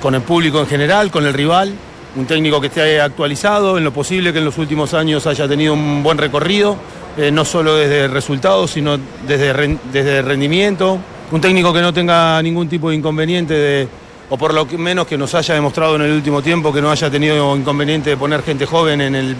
[0.00, 1.72] con el público en general, con el rival.
[2.14, 5.72] Un técnico que esté actualizado, en lo posible que en los últimos años haya tenido
[5.72, 6.76] un buen recorrido,
[7.16, 10.98] eh, no solo desde resultados, sino desde, desde rendimiento.
[11.30, 13.88] Un técnico que no tenga ningún tipo de inconveniente, de,
[14.28, 17.10] o por lo menos que nos haya demostrado en el último tiempo que no haya
[17.10, 19.36] tenido inconveniente de poner gente joven en el,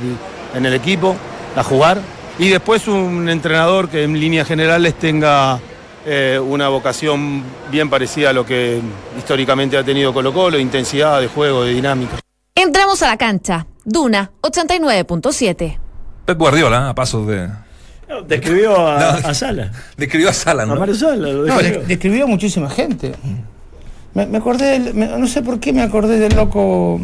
[0.55, 1.15] en el equipo
[1.55, 2.01] a jugar.
[2.39, 5.61] Y después un entrenador que en líneas generales tenga
[6.07, 8.81] eh, una vocación bien parecida a lo que
[9.19, 12.19] históricamente ha tenido Colo Colo, intensidad de juego, de dinámica.
[12.55, 13.67] Entramos a la cancha.
[13.85, 15.79] Duna 89.7.
[16.27, 17.49] Pep Guardiola, a pasos de.
[18.09, 19.29] No, Describió a, No.
[19.29, 19.73] a Sala.
[19.97, 20.77] Describió a Sala, A ¿no?
[20.77, 21.29] Mario Sala.
[21.29, 21.81] lo No, describió.
[21.81, 23.13] de- describió a muchísima gente.
[24.15, 27.01] Me, me acordé, del- me- no sé por qué me acordé del loco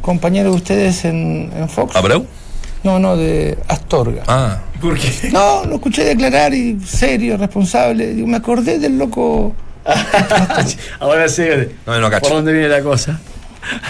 [0.00, 1.96] compañero de ustedes en, en Fox.
[1.96, 2.24] ¿Abreu?
[2.84, 4.22] No, no, de Astorga.
[4.28, 4.60] Ah.
[4.80, 5.30] ¿Por qué?
[5.32, 8.14] No, lo escuché declarar y serio, responsable.
[8.14, 9.52] Digo, me acordé del loco.
[11.00, 11.42] Ahora sí,
[11.86, 12.08] No, no.
[12.10, 13.18] ¿por dónde viene la cosa?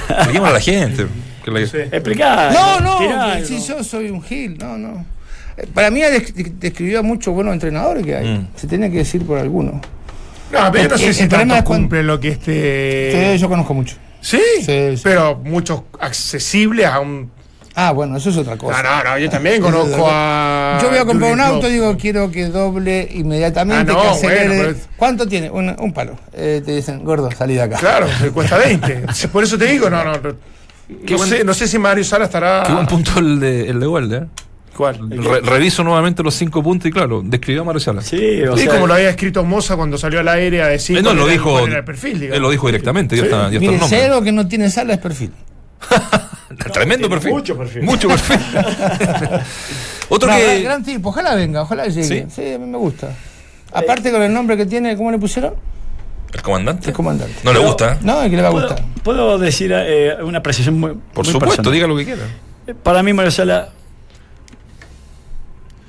[0.08, 1.06] Expliquémosle a la gente.
[1.44, 2.50] que la- Explicá.
[2.52, 5.04] No, no, tirá que si yo soy un gil, no, no.
[5.56, 8.26] Eh, Para mí desc- describió a muchos buenos entrenadores que hay.
[8.38, 8.48] Mm.
[8.56, 9.80] Se tiene que decir por alguno.
[10.52, 13.32] No, pero no sé si tanto cumple lo que este.
[13.34, 13.96] Sí, yo conozco mucho.
[14.20, 14.40] ¿Sí?
[14.60, 15.00] Sí, sí.
[15.04, 17.30] pero muchos accesibles a un.
[17.80, 18.82] Ah, bueno, eso es otra cosa.
[18.82, 20.80] No, no, no, yo también conozco a.
[20.82, 21.70] Yo voy a comprar un auto, Klopp.
[21.72, 24.46] digo, quiero que doble inmediatamente, Ah, no, que acelere.
[24.48, 25.48] bueno, pero- ¿Cuánto tiene?
[25.50, 26.18] Un, un palo.
[26.32, 27.78] Eh, te dicen, gordo, salí de acá.
[27.78, 29.04] Claro, me cuesta 20.
[29.32, 30.12] Por eso te digo, no, no.
[30.14, 30.20] No,
[31.06, 32.64] Qué no buen- sé, no sé si Mario Sala estará.
[32.66, 34.24] Qué buen punto el de, el de Walde, ¿eh?
[34.76, 35.10] ¿Cuál?
[35.10, 38.00] Re- reviso nuevamente los cinco puntos y claro, describió a Mario Sala.
[38.02, 40.96] Sí, o Sí, sea, como lo había escrito Moza cuando salió al aire a decir.
[40.96, 41.50] Él no cuál lo era- dijo.
[41.52, 42.36] cuál era el perfil, digamos.
[42.36, 43.26] él lo dijo directamente, ya Sí.
[43.28, 44.04] está, ya está Mire, el si hay nombre.
[44.14, 45.30] algo que no tiene sala es perfil.
[46.72, 47.32] Tremendo perfil.
[47.32, 47.82] mucho perfil.
[47.82, 48.38] Mucho perfil.
[50.08, 50.44] Otro No, que.
[50.44, 52.04] gran, gran tipo, ojalá venga, ojalá llegue.
[52.04, 52.24] ¿Sí?
[52.34, 53.14] Sí, a mí me gusta.
[53.72, 55.54] Aparte con el nombre que tiene, ¿cómo le pusieron?
[56.32, 56.88] El comandante.
[56.88, 57.34] El comandante.
[57.42, 57.98] No le gusta, ¿eh?
[58.02, 58.84] No, es que le va a ¿puedo, gustar.
[59.02, 60.90] puedo decir eh, una apreciación muy.
[60.90, 61.72] Por muy supuesto, personal?
[61.72, 62.22] diga lo que quiera.
[62.82, 63.70] Para mí, Mario Sala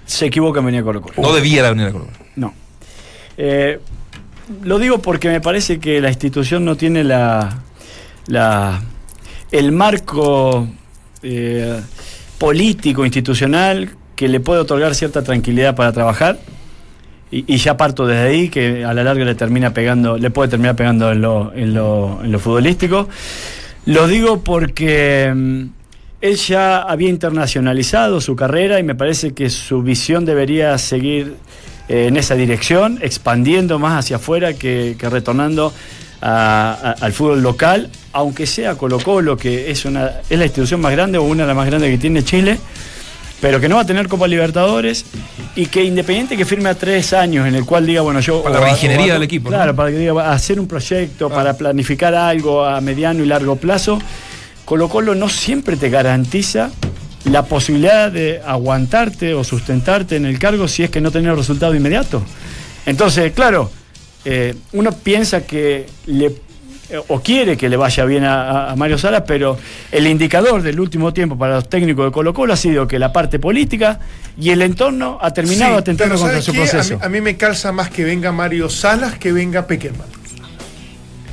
[0.06, 1.16] se equivoca en venir a Colo Colo.
[1.18, 2.18] No debiera venir a Colombia.
[2.36, 2.54] No.
[3.38, 3.80] Eh,
[4.64, 7.60] lo digo porque me parece que la institución no tiene la,
[8.28, 8.82] la
[9.52, 10.68] el marco
[11.24, 11.82] eh,
[12.38, 16.40] político, institucional, que le puede otorgar cierta tranquilidad para trabajar.
[17.32, 20.76] Y, ya parto desde ahí, que a la larga le termina pegando, le puede terminar
[20.76, 23.08] pegando en lo, en lo, en lo futbolístico.
[23.86, 25.64] Lo digo porque mm,
[26.22, 31.36] él ya había internacionalizado su carrera y me parece que su visión debería seguir
[31.88, 35.72] eh, en esa dirección, expandiendo más hacia afuera que retornando
[36.22, 40.82] a- a- al fútbol local, aunque sea Colo Colo, que es, una, es la institución
[40.82, 42.58] más grande o una de las más grandes que tiene Chile,
[43.42, 45.06] pero que no va a tener Copa Libertadores
[45.56, 48.44] y que Independiente que firme a tres años en el cual diga, bueno, yo...
[48.44, 48.62] Para la
[49.12, 49.56] o- del equipo, ¿no?
[49.56, 54.00] Claro, para que diga, hacer un proyecto, para planificar algo a mediano y largo plazo.
[54.66, 56.70] Colo Colo no siempre te garantiza
[57.26, 61.74] la posibilidad de aguantarte o sustentarte en el cargo si es que no tenés resultado
[61.76, 62.22] inmediato.
[62.86, 63.72] Entonces, claro,
[64.26, 66.26] eh, uno piensa que le
[66.90, 69.58] eh, o quiere que le vaya bien a, Mario Sala, pero
[69.92, 73.14] el indicador del último tiempo para los técnicos de Colo Colo ha sido que la
[73.14, 74.00] parte política
[74.40, 76.58] y el entorno ha terminado Sí, atentando contra ¿sabes su qué?
[76.60, 76.96] proceso.
[76.96, 80.08] A mí, a mí me calza más que venga Mario Salas que venga Peckerman.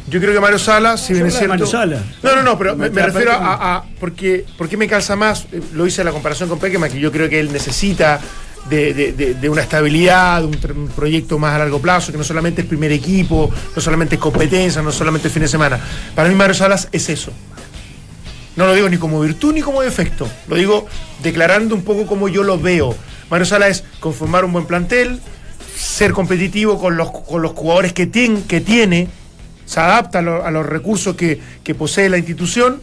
[0.08, 1.48] Yo creo que Mario Salas, si bien es cierto.
[1.48, 2.02] Mario Salas.
[2.22, 3.76] No, no, no, pero me, refiero a.
[3.76, 5.46] a- porque, ¿Por qué me calza más?
[5.52, 8.20] Eh, Lo hice la comparación con Peckerman, que yo creo que él necesita
[8.70, 12.62] de, de- de- una estabilidad, de un, proyecto más a largo plazo, que no solamente
[12.62, 15.78] es primer equipo, no solamente es competencia, no solamente es fin de semana.
[16.14, 17.32] Para mí, Mario Salas es eso.
[18.56, 20.28] No lo digo ni como virtud ni como defecto.
[20.48, 20.86] Lo digo
[21.22, 22.94] declarando un poco como yo lo veo.
[23.30, 25.20] Mario Sala es conformar un buen plantel,
[25.76, 29.08] ser competitivo con los, con los jugadores que, tien- que tiene,
[29.66, 32.80] se adapta a, a los recursos que, que posee la institución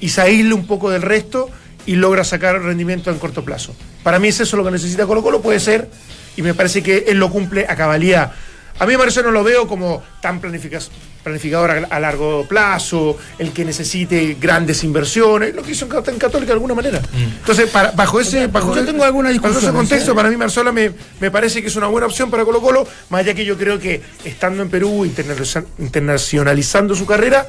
[0.00, 1.50] y salirle un poco del resto
[1.86, 3.74] y logra sacar rendimiento en corto plazo.
[4.02, 5.88] Para mí es eso lo que necesita Colo Colo, puede ser,
[6.36, 8.32] y me parece que él lo cumple a cabalidad.
[8.78, 10.80] A mí Marcelo no lo veo como tan planifica-
[11.24, 16.18] planificador a, largo plazo, el que necesite grandes inversiones, lo que hizo en Cat- en
[16.18, 17.00] Católica de alguna manera.
[17.40, 18.74] Entonces, para- bajo ese, bajo Yo
[19.60, 20.14] ese- bajo contexto, ¿eh?
[20.14, 23.20] para mí Marzola me, me parece que es una buena opción para Colo Colo, más
[23.22, 27.46] allá que yo creo que estando en Perú, internacionaliza- internacionalizando su carrera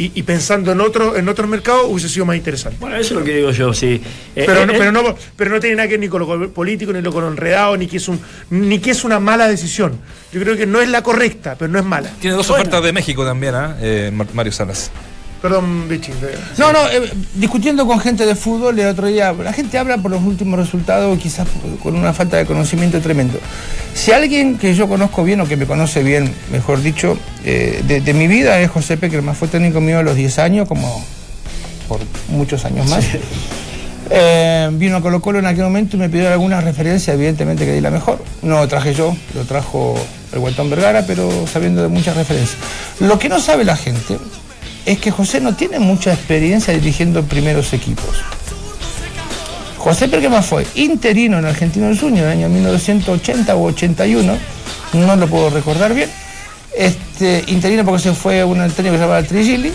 [0.00, 2.76] y, y pensando en otro, en otros mercados, hubiese sido más interesante.
[2.80, 4.00] Bueno, eso es lo que digo yo, sí.
[4.36, 6.20] Eh, Pero, eh, no, eh, pero, no, pero no tiene nada que ver ni con
[6.20, 8.20] lo político, ni con lo enredado, ni que, es un,
[8.50, 9.98] ni que es una mala decisión.
[10.32, 12.10] Yo creo que no es la correcta, pero no es mala.
[12.20, 12.62] Tiene dos Bueno.
[12.62, 13.76] ofertas de México también, ¿ah?
[13.80, 14.90] Eh, Mar- Mario Salas.
[15.42, 16.00] Perdón, de-
[16.58, 20.10] No, no, eh, discutiendo con gente de fútbol el otro día, la gente habla por
[20.10, 21.46] los últimos resultados, quizás
[21.82, 23.38] con una falta de conocimiento tremendo.
[23.94, 28.00] Si alguien que yo conozco bien o que me conoce bien, mejor dicho, eh, de,
[28.00, 31.04] de mi vida es José Peckerman, fue técnico mío a los 10 años, como
[31.86, 33.04] por muchos años más.
[34.10, 37.74] Eh, vino a Colo Colo en aquel momento y me pidió algunas referencias, evidentemente que
[37.74, 38.22] di la mejor.
[38.42, 39.94] No lo traje yo, lo trajo
[40.32, 42.56] el Guatón Vergara, pero sabiendo de muchas referencias.
[43.00, 44.16] Lo que no sabe la gente
[44.86, 48.22] es que José no tiene mucha experiencia dirigiendo primeros equipos.
[49.78, 54.36] José Perquema fue interino en Argentino Junior en el año 1980 o 81,
[54.94, 56.10] no lo puedo recordar bien.
[56.76, 59.72] Este, interino porque se fue a un técnico que se llamaba Trigili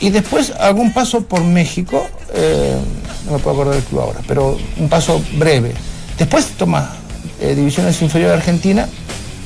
[0.00, 2.76] y después algún paso por México, eh,
[3.26, 5.72] no me puedo acordar del club ahora, pero un paso breve.
[6.18, 6.92] Después toma
[7.40, 8.88] eh, divisiones inferiores de Argentina,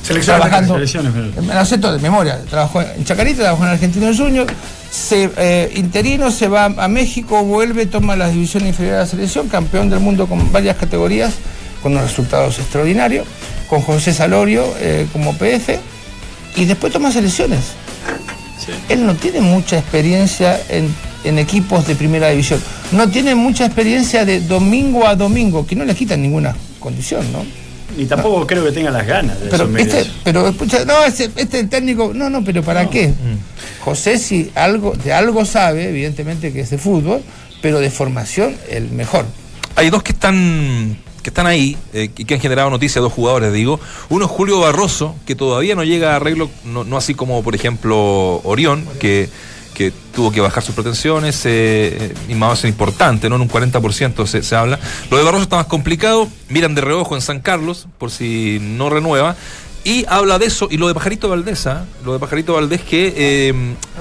[0.02, 3.70] Selecciones trabajando, selecciones, pero- me lo sé todo de memoria, trabajó en Chacarita, trabajó en
[3.70, 4.46] Argentino Junior,
[4.90, 9.48] se, eh, interino, se va a México, vuelve, toma las divisiones inferiores de la selección,
[9.48, 11.34] campeón del mundo con varias categorías,
[11.82, 13.26] con unos resultados extraordinarios,
[13.68, 15.78] con José Salorio eh, como PF,
[16.56, 17.60] y después toma selecciones.
[18.88, 22.62] Él no tiene mucha experiencia en, en equipos de primera división,
[22.92, 27.44] no tiene mucha experiencia de domingo a domingo, que no le quitan ninguna condición, ¿no?
[27.96, 30.10] Ni tampoco creo que tenga las ganas de Pero, asumir este, eso.
[30.24, 33.12] pero escucha, no, este, este el técnico, no, no, pero ¿para qué?
[33.80, 37.22] José si algo, de algo sabe, evidentemente que es de fútbol,
[37.62, 39.24] pero de formación el mejor.
[39.76, 43.52] Hay dos que están que están ahí eh, y que han generado noticias, dos jugadores,
[43.52, 43.80] digo.
[44.08, 47.54] Uno es Julio Barroso, que todavía no llega a arreglo, no, no así como, por
[47.54, 49.28] ejemplo, Orión, que,
[49.78, 53.36] que tuvo que bajar sus pretensiones, eh, y más importante, ¿no?
[53.36, 54.80] En un 40% se, se habla.
[55.08, 58.90] Lo de Barroso está más complicado, miran de reojo en San Carlos, por si no
[58.90, 59.36] renueva.
[59.84, 61.84] Y habla de eso, y lo de Pajarito Valdés, ¿ah?
[62.04, 63.54] lo de Pajarito Valdés, que eh,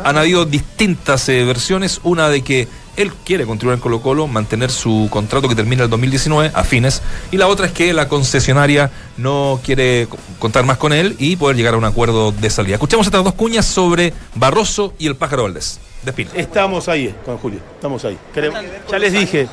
[0.03, 2.67] han habido distintas eh, versiones, una de que
[2.97, 7.01] él quiere continuar en Colo Colo, mantener su contrato que termina el 2019 a fines,
[7.31, 11.35] y la otra es que la concesionaria no quiere co- contar más con él y
[11.37, 12.75] poder llegar a un acuerdo de salida.
[12.75, 15.79] Escuchemos estas dos cuñas sobre Barroso y el Pájaro Valdés.
[16.03, 16.29] De Espina.
[16.35, 18.17] Estamos ahí, con Julio, estamos ahí.
[18.33, 19.47] Queremos- ya les dije,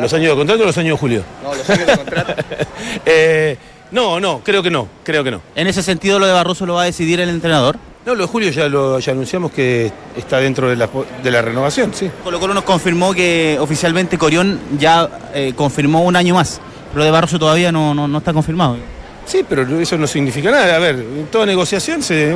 [0.00, 1.24] los años de contrato o los años de Julio.
[1.42, 2.34] No, los años de contrato.
[3.06, 3.56] Eh,
[3.90, 5.40] no, no, creo que no, creo que no.
[5.54, 7.78] En ese sentido, lo de Barroso lo va a decidir el entrenador.
[8.08, 10.88] No, lo de Julio ya lo ya anunciamos que está dentro de la,
[11.22, 12.10] de la renovación, sí.
[12.24, 16.58] Colo Colo nos confirmó que oficialmente Corión ya eh, confirmó un año más.
[16.94, 18.78] Lo de Barroso todavía no, no, no está confirmado.
[19.26, 20.76] Sí, pero eso no significa nada.
[20.76, 22.34] A ver, en toda negociación se,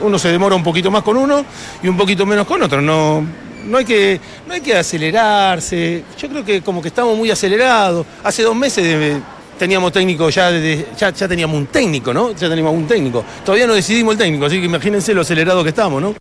[0.00, 1.44] uno se demora un poquito más con uno
[1.82, 2.80] y un poquito menos con otro.
[2.80, 3.22] No,
[3.66, 4.18] no, hay que,
[4.48, 6.02] no hay que acelerarse.
[6.18, 8.06] Yo creo que como que estamos muy acelerados.
[8.24, 9.20] Hace dos meses
[9.60, 12.32] teníamos técnico ya, desde- ya, ya teníamos un técnico, ¿no?
[12.32, 13.22] Ya teníamos un técnico.
[13.44, 16.14] Todavía no decidimos el técnico, así que imagínense lo acelerado que estamos, ¿no?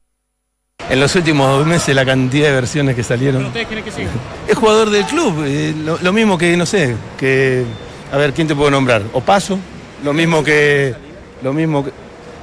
[0.89, 3.45] En los últimos dos meses la cantidad de versiones que salieron.
[3.45, 4.09] ¿Ustedes que siga?
[4.47, 7.63] Es jugador del club, eh, lo, lo mismo que, no sé, que.
[8.11, 9.03] A ver, ¿quién te puedo nombrar?
[9.13, 9.57] Opaso,
[10.03, 10.93] lo mismo que.
[11.41, 11.91] Lo mismo que.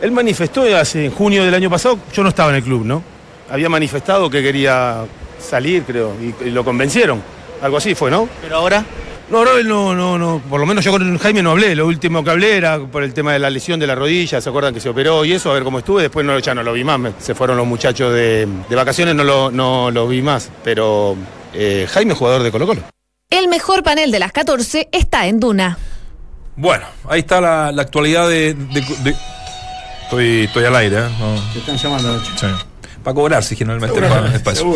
[0.01, 3.03] Él manifestó hace en junio del año pasado, yo no estaba en el club, ¿no?
[3.51, 5.05] Había manifestado que quería
[5.41, 7.21] salir, creo, y, y lo convencieron.
[7.63, 8.29] Algo así fue, ¿no?
[8.43, 8.85] Pero ahora,
[9.29, 10.41] No, no, él no, no, no.
[10.49, 11.75] Por lo menos yo con Jaime no hablé.
[11.75, 14.41] Lo último que hablé era por el tema de la lesión de la rodilla.
[14.41, 15.51] ¿Se acuerdan que se operó y eso?
[15.51, 16.03] A ver cómo estuve.
[16.03, 17.01] Después no, ya no lo vi más.
[17.19, 20.51] Se fueron los muchachos de, de vacaciones, no lo, no lo vi más.
[20.63, 21.17] Pero
[21.53, 22.83] eh, Jaime es jugador de Colo Colo.
[23.29, 25.77] El mejor panel de las 14 está en Duna.
[26.55, 28.55] Bueno, ahí está la, la actualidad de.
[28.55, 29.17] de- de-
[30.05, 31.09] Estoy, estoy al aire, ¿eh?
[31.19, 31.35] No.
[31.53, 32.21] Te están llamando.
[32.37, 32.47] Sí.
[33.07, 34.75] Para cobrar, si generalmente Seguro, pagan espacio.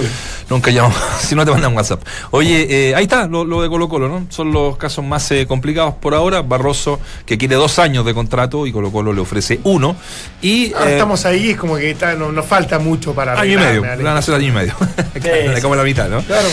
[0.48, 2.00] Nunca llamo, si no te mandan WhatsApp.
[2.30, 4.26] Oye, eh, ahí está lo, lo de Colo Colo, ¿no?
[4.30, 6.42] Son los casos más eh, complicados por ahora.
[6.42, 9.96] Barroso, que quiere dos años de contrato y Colo Colo le ofrece uno.
[10.42, 13.54] Y Ahora eh, estamos ahí, es como que está- no- nos falta mucho para año
[13.54, 13.84] y medio.
[13.84, 14.74] la van a hacer año y medio.
[15.14, 16.22] Sí, Le como la mitad, ¿no?
[16.22, 16.46] Claro.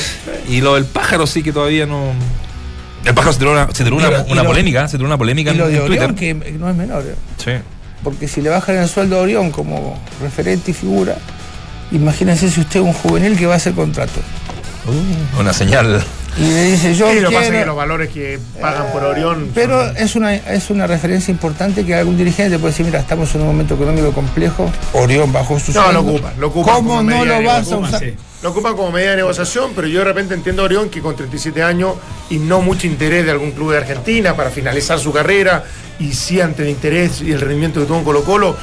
[0.49, 2.11] Y lo del pájaro sí que todavía no.
[3.05, 5.05] El pájaro se tiró una, se tiró Y una, lo- una lo- polémica, se tiró
[5.07, 6.03] una polémica Y en, lo de en Twitter.
[6.11, 7.13] Orión, que no es menor, ¿eh?
[7.37, 7.51] Sí.
[8.03, 11.15] porque si le bajan el sueldo a Orión como referente y figura,
[11.91, 14.19] imagínense si usted es un juvenil que va a hacer contrato.
[15.39, 16.01] Una señal
[16.37, 18.91] Y le dice, yo Sí, lo que pasa es quiero- que los valores que pagan
[18.93, 19.49] por Orión.
[19.55, 23.33] Pero son- es una, es una referencia importante que algún dirigente puede decir, mira, estamos
[23.33, 25.93] en un momento económico complejo, Orión bajó su No, sueldo.
[26.03, 26.75] lo ocupan, lo ocupan.
[26.75, 27.99] ¿Cómo como no lo vas a usar?
[27.99, 28.13] sí.
[28.43, 31.15] Lo ocupan como medida de negociación, pero yo de repente entiendo a Orión que con
[31.15, 31.93] 37 años
[32.29, 35.63] y no mucho interés de algún club de Argentina para finalizar su carrera
[35.99, 38.55] y sí ante el interés y el rendimiento que tuvo en Colo Colo,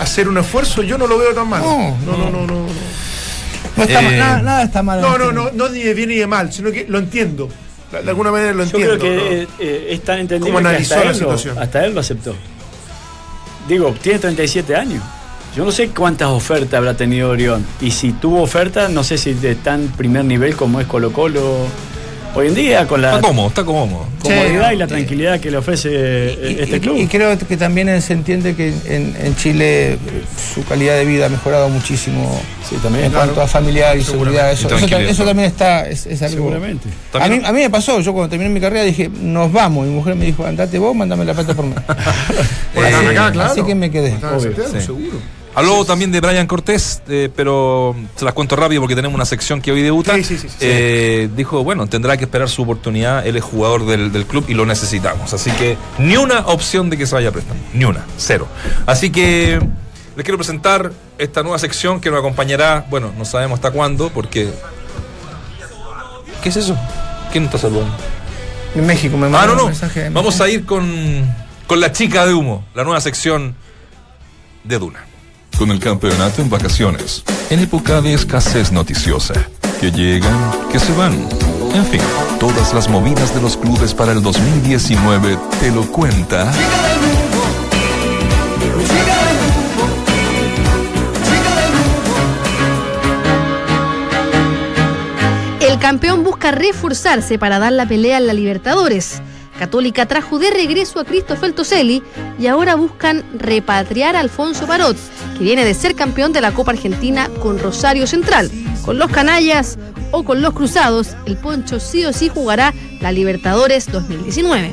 [0.00, 1.62] hacer un esfuerzo yo no lo veo tan mal.
[1.62, 2.46] No, no, no, no.
[2.46, 2.66] no.
[3.76, 5.00] No está mal, Eh, nada, nada está mal.
[5.00, 7.48] No, no, no, no ni de bien ni de mal, sino que lo entiendo.
[7.92, 8.98] De alguna manera lo Yo entiendo.
[8.98, 9.64] creo que ¿no?
[9.64, 11.58] eh, es tan entendible ¿Cómo que analizó hasta la él, lo, situación?
[11.58, 12.34] hasta él lo aceptó.
[13.68, 15.02] Digo, tiene 37 años.
[15.56, 17.64] Yo no sé cuántas ofertas habrá tenido Orión.
[17.80, 21.66] Y si tuvo ofertas, no sé si de tan primer nivel como es Colo Colo
[22.34, 24.06] hoy en día, con la Está cómodo, está cómodo.
[24.22, 24.74] comodidad Sí.
[24.74, 26.96] y la tranquilidad que le ofrece eh, Y, este y- club.
[26.98, 29.98] y creo que también se entiende que en, en Chile eh,
[30.54, 33.06] su calidad de vida ha mejorado muchísimo sí, también.
[33.06, 34.52] en cuanto a familiar y seguridad.
[34.52, 36.36] Eso, Y eso, también está, es, es algo.
[36.36, 36.88] Seguramente.
[37.14, 39.86] A mí, a mí me pasó, yo cuando terminé mi carrera dije, nos vamos.
[39.86, 41.74] Mi mujer me dijo, andate vos, mándame la plata por mí.
[42.76, 43.50] Eh, acá, claro.
[43.52, 44.14] así que me quedé.
[44.16, 44.80] Obvio, sí.
[44.80, 45.18] seguro.
[45.54, 49.60] Habló también de Brian Cortés, eh, pero se las cuento rápido porque tenemos una sección
[49.60, 50.14] que hoy debuta.
[50.14, 50.56] Sí, sí, sí, sí.
[50.60, 53.26] Eh, dijo, bueno, tendrá que esperar su oportunidad.
[53.26, 55.34] Él es jugador del, del club y lo necesitamos.
[55.34, 57.58] Así que ni una opción de que se vaya a préstamo.
[57.74, 58.46] Ni una, cero.
[58.86, 59.58] Así que
[60.16, 64.50] les quiero presentar esta nueva sección que nos acompañará, bueno, no sabemos hasta cuándo, porque...
[66.42, 66.76] ¿Qué es eso?
[67.32, 67.92] ¿Quién está saludando?
[68.74, 69.68] En México me Ah, mandaron no, no.
[69.68, 70.88] mensaje Vamos a ir con,
[71.66, 73.54] con la chica de humo, la nueva sección
[74.64, 75.04] de Duna.
[75.60, 79.34] Con el campeonato en vacaciones, en época de escasez noticiosa,
[79.78, 80.34] que llegan,
[80.72, 81.12] que se van.
[81.74, 82.00] En fin,
[82.38, 86.50] todas las movidas de los clubes para el 2019 te lo cuenta.
[95.60, 99.20] El campeón busca reforzarse para dar la pelea en la Libertadores.
[99.60, 102.02] Católica trajo de regreso a Cristóbal Toselli
[102.38, 104.96] y ahora buscan repatriar a Alfonso Parot,
[105.36, 108.50] que viene de ser campeón de la Copa Argentina con Rosario Central.
[108.86, 109.78] Con los canallas
[110.12, 114.72] o con los cruzados, el Poncho sí o sí jugará la Libertadores 2019.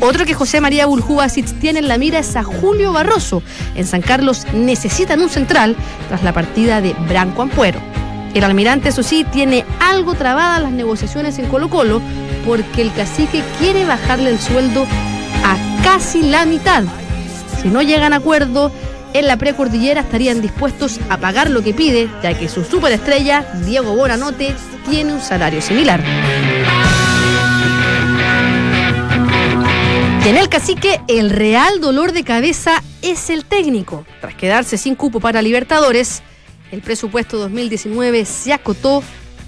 [0.00, 3.44] Otro que José María Buljubasic tiene en la mira es a Julio Barroso.
[3.76, 5.76] En San Carlos necesitan un central
[6.08, 7.78] tras la partida de Branco Ampuero.
[8.34, 12.00] El almirante, eso sí, tiene algo trabadas las negociaciones en Colo Colo
[12.44, 14.86] porque el cacique quiere bajarle el sueldo
[15.44, 16.84] a casi la mitad.
[17.60, 18.72] Si no llegan a acuerdo,
[19.12, 23.94] en la precordillera estarían dispuestos a pagar lo que pide, ya que su superestrella, Diego
[23.96, 24.54] Bonanote,
[24.88, 26.00] tiene un salario similar.
[30.24, 34.04] Y en el cacique, el real dolor de cabeza es el técnico.
[34.20, 36.22] Tras quedarse sin cupo para Libertadores,
[36.70, 39.02] el presupuesto 2019 se acotó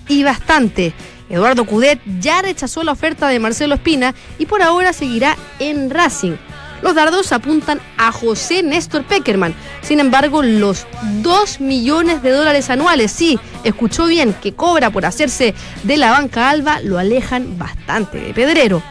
[0.08, 0.92] y bastante.
[1.32, 6.36] Eduardo Cudet ya rechazó la oferta de Marcelo Espina y por ahora seguirá en Racing.
[6.82, 9.54] Los dardos apuntan a José Néstor Peckerman.
[9.80, 10.86] Sin embargo, los
[11.22, 15.54] 2 millones de dólares anuales, sí, escuchó bien, que cobra por hacerse
[15.84, 18.82] de la banca alba, lo alejan bastante de Pedrero.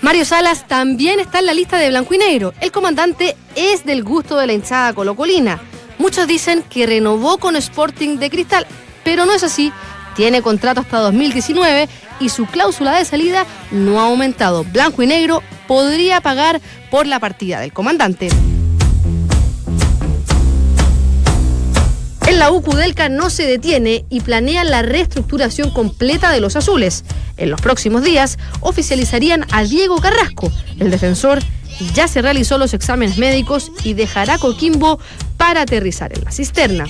[0.00, 2.54] Mario Salas también está en la lista de blanco y negro.
[2.60, 5.60] El comandante es del gusto de la hinchada colocolina.
[5.98, 8.66] Muchos dicen que renovó con Sporting de Cristal,
[9.04, 9.72] pero no es así.
[10.14, 11.88] Tiene contrato hasta 2019
[12.20, 14.64] y su cláusula de salida no ha aumentado.
[14.64, 16.60] Blanco y negro podría pagar
[16.90, 18.28] por la partida del comandante.
[22.26, 27.04] En la U Kudelka no se detiene y planea la reestructuración completa de los azules.
[27.36, 30.50] En los próximos días oficializarían a Diego Carrasco.
[30.78, 31.40] El defensor
[31.94, 34.98] ya se realizó los exámenes médicos y dejará Coquimbo
[35.36, 36.86] para aterrizar en la cisterna.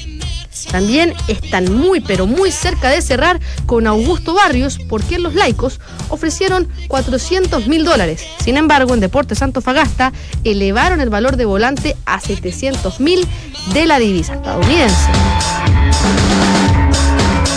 [0.71, 6.69] También están muy pero muy cerca de cerrar con Augusto Barrios porque los laicos ofrecieron
[6.89, 8.25] 400 mil dólares.
[8.43, 10.13] Sin embargo, en Deportes Antofagasta
[10.45, 13.27] elevaron el valor de volante a 700 mil
[13.73, 15.09] de la divisa estadounidense.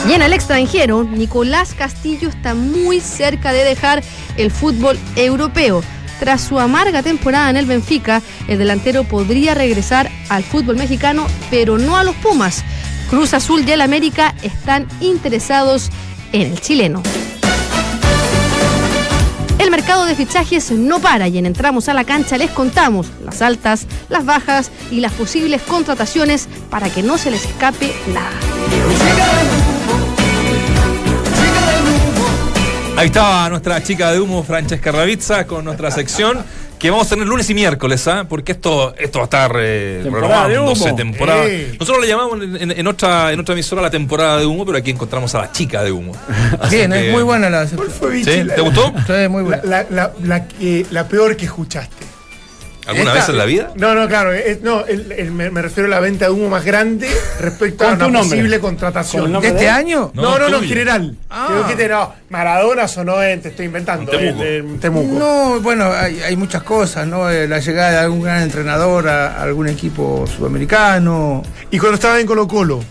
[0.07, 4.03] Y en el extranjero, Nicolás Castillo está muy cerca de dejar
[4.37, 5.83] el fútbol europeo.
[6.19, 11.77] Tras su amarga temporada en el Benfica, el delantero podría regresar al fútbol mexicano, pero
[11.77, 12.63] no a los Pumas.
[13.09, 15.89] Cruz Azul y el América están interesados
[16.31, 17.01] en el chileno.
[19.59, 23.41] El mercado de fichajes no para y en Entramos a la cancha les contamos las
[23.41, 28.31] altas, las bajas y las posibles contrataciones para que no se les escape nada.
[32.97, 36.45] Ahí estaba nuestra chica de humo, Francesca Ravizza, con nuestra sección.
[36.79, 38.25] Que vamos a tener lunes y miércoles, ¿ah?
[38.27, 40.95] Porque esto, esto va a estar eh, Temporada de humo.
[40.95, 41.45] temporada.
[41.47, 41.75] Eh.
[41.79, 44.77] Nosotros le llamamos en, en- en otra, en otra emisora la temporada de humo, pero
[44.77, 46.11] aquí encontramos a la chica de humo.
[46.69, 47.65] Bien, que- es muy buena la.
[47.65, 48.47] ¿Cuál fue, Vichy, ¿Sí?
[48.55, 48.93] ¿Te gustó?
[49.07, 49.85] Sí, muy La, buena.
[49.89, 50.45] la, la,
[50.91, 52.05] la peor que escuchaste.
[52.87, 53.71] ¿Alguna Esta- vez en la vida?
[53.75, 54.31] No, no, claro.
[54.31, 57.09] es- no, el- el- me, me refiero a la venta de humo más grande
[57.39, 59.23] respecto a una posible Con contratación.
[59.23, 60.11] el ¿De nombre este de año?
[60.13, 61.15] No, No, no, no, en general.
[61.29, 61.47] Ah.
[61.49, 64.43] Creo que te, no, Maradona sonó en, te estoy inventando, En Temuco.
[64.43, 65.19] en- en Temuco.
[65.19, 67.29] No, bueno, hay, hay muchas cosas, ¿no?
[67.29, 71.41] Eh, La llegada de algún gran entrenador a, a algún equipo sudamericano.
[71.71, 72.81] Y cuando estaba en Colo Colo,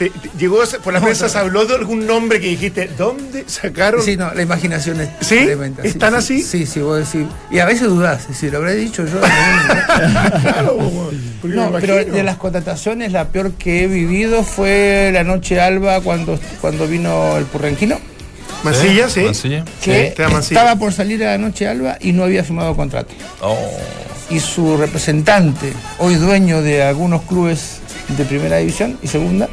[0.00, 4.02] te- te- llegó por la prensa, se habló de algún nombre que dijiste, ¿dónde sacaron?
[4.02, 5.44] Sí, no, la imaginación es ¿Sí?
[5.44, 5.82] tremenda.
[5.82, 6.42] ¿Están así?
[6.42, 7.28] Sí, sí, vos decís.
[7.50, 9.20] Y a veces dudás, si lo habré dicho yo.
[10.42, 10.78] Claro,
[11.42, 16.00] porque No, pero de las contrataciones, la peor que he vivido fue la noche alba
[16.00, 17.98] cuando, cuando vino el Purranquino,
[18.64, 19.20] Mancilla, sí.
[19.20, 19.64] Mancilla.
[19.82, 20.24] que Sí,
[20.54, 23.12] estaba por salir a la noche alba y no había firmado contrato.
[23.42, 23.56] Oh.
[24.30, 27.78] Y su representante, hoy dueño de algunos clubes
[28.16, 29.48] de primera división y segunda,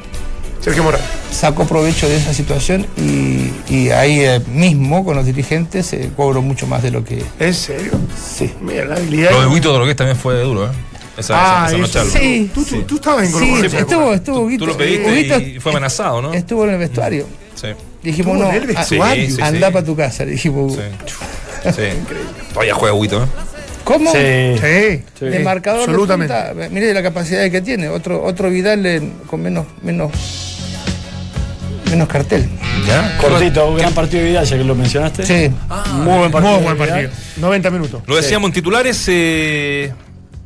[0.62, 1.00] Sergio Morán.
[1.32, 6.42] sacó provecho de esa situación y, y ahí eh, mismo con los dirigentes se cobró
[6.42, 7.24] mucho más de lo que...
[7.40, 7.92] ¿En serio?
[8.38, 8.52] Sí.
[8.62, 9.32] Mira, la habilidad.
[9.32, 10.70] Lo de Huito que también fue duro, ¿eh?
[11.18, 12.20] Esa, Ah, esa, esa noche.
[12.20, 12.52] Sí.
[12.54, 14.66] Tú, tú, tú estabas en Colo Sí, esa estuvo, estuvo Tú, tú Huguito.
[14.68, 16.34] lo pediste Huguito y fue amenazado, ¿no?
[16.34, 17.26] Estuvo en el vestuario.
[17.56, 17.68] Sí.
[18.04, 19.26] Dijimos, no, en el a- vestuario.
[19.28, 19.74] Sí, sí, anda sí.
[19.74, 20.74] para tu casa, le dijimos.
[20.74, 20.80] Sí.
[21.76, 21.82] Sí.
[22.54, 23.28] Todavía juega Huito, ¿eh?
[23.88, 24.12] ¿Cómo?
[24.12, 24.56] Sí.
[24.62, 25.04] Sí.
[25.18, 25.26] Sí.
[25.26, 26.34] De marcador de absolutamente.
[26.34, 27.88] punta, mire la capacidad que tiene.
[27.90, 30.12] Otro, otro Vidal en- con menos, menos,
[31.90, 32.48] menos cartel.
[32.86, 33.18] ¿Ya?
[33.18, 35.26] Cortito, un gran partido de Vidal, ya que lo mencionaste.
[35.26, 35.52] Sí.
[35.94, 36.56] Muy buen partido.
[36.56, 37.10] Muy buen partido.
[37.38, 38.02] 90 minutos.
[38.08, 39.04] Lo decíamos en titulares.
[39.08, 39.94] eh,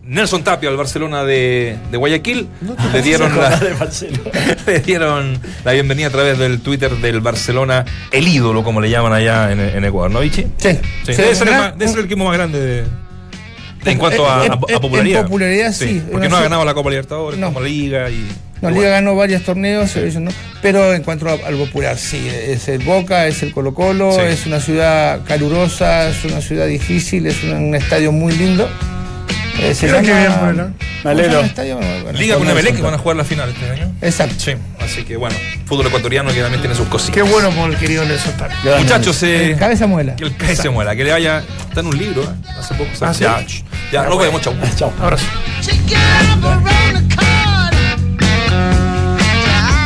[0.04, 2.48] Nelson Tapia al Barcelona de, de Guayaquil
[2.92, 4.32] le dieron la, de Barcelona.
[4.66, 9.14] le dieron la bienvenida a través del Twitter del Barcelona, el ídolo, como le llaman
[9.14, 10.48] allá en, en Ecuador, ¿no, Vichy?
[10.58, 10.72] Sí.
[11.06, 12.84] Sí, Sí, debe, ser el, gran- más- debe ser el equipo más grande de-
[13.86, 14.82] en cuanto a, En- a- a en- en
[15.24, 15.72] popularidad.
[15.74, 16.02] sí.
[16.12, 17.48] Porque Una no ha ganado la Copa Libertadores, No.
[17.48, 18.28] como Liga y.
[18.62, 18.92] No, Liga bueno.
[18.92, 20.30] ganó varios torneos, no.
[20.62, 24.22] pero en cuanto a- al popular, sí, es el Boca, es el Colo Colo, Sí.
[24.22, 28.70] es una ciudad calurosa, es una ciudad difícil, es un, un estadio muy lindo.
[29.62, 30.64] Eh, se Mira qué llama- bien, bueno.
[30.64, 31.42] ¿cómo se Me alegro.
[31.42, 33.92] llama el Liga con Emelec que van a jugar la final este año.
[34.02, 34.36] Exacto.
[34.38, 35.36] Sí, así que bueno,
[35.66, 37.30] fútbol ecuatoriano que también tiene sus Qué cositas.
[37.30, 38.34] bueno por el querido Nelson.
[38.80, 40.16] Muchachos, eh, Cabeza muela.
[40.16, 41.44] que el que se muera, que le vaya.
[41.70, 42.28] Está en un libro, ¿eh?
[42.60, 42.90] Hace poco.
[43.02, 43.24] ¿Ah, sí?
[43.24, 44.54] ya, ch- ya, nos vemos, chau.
[44.76, 44.94] Chao.
[45.02, 45.26] Abrazo.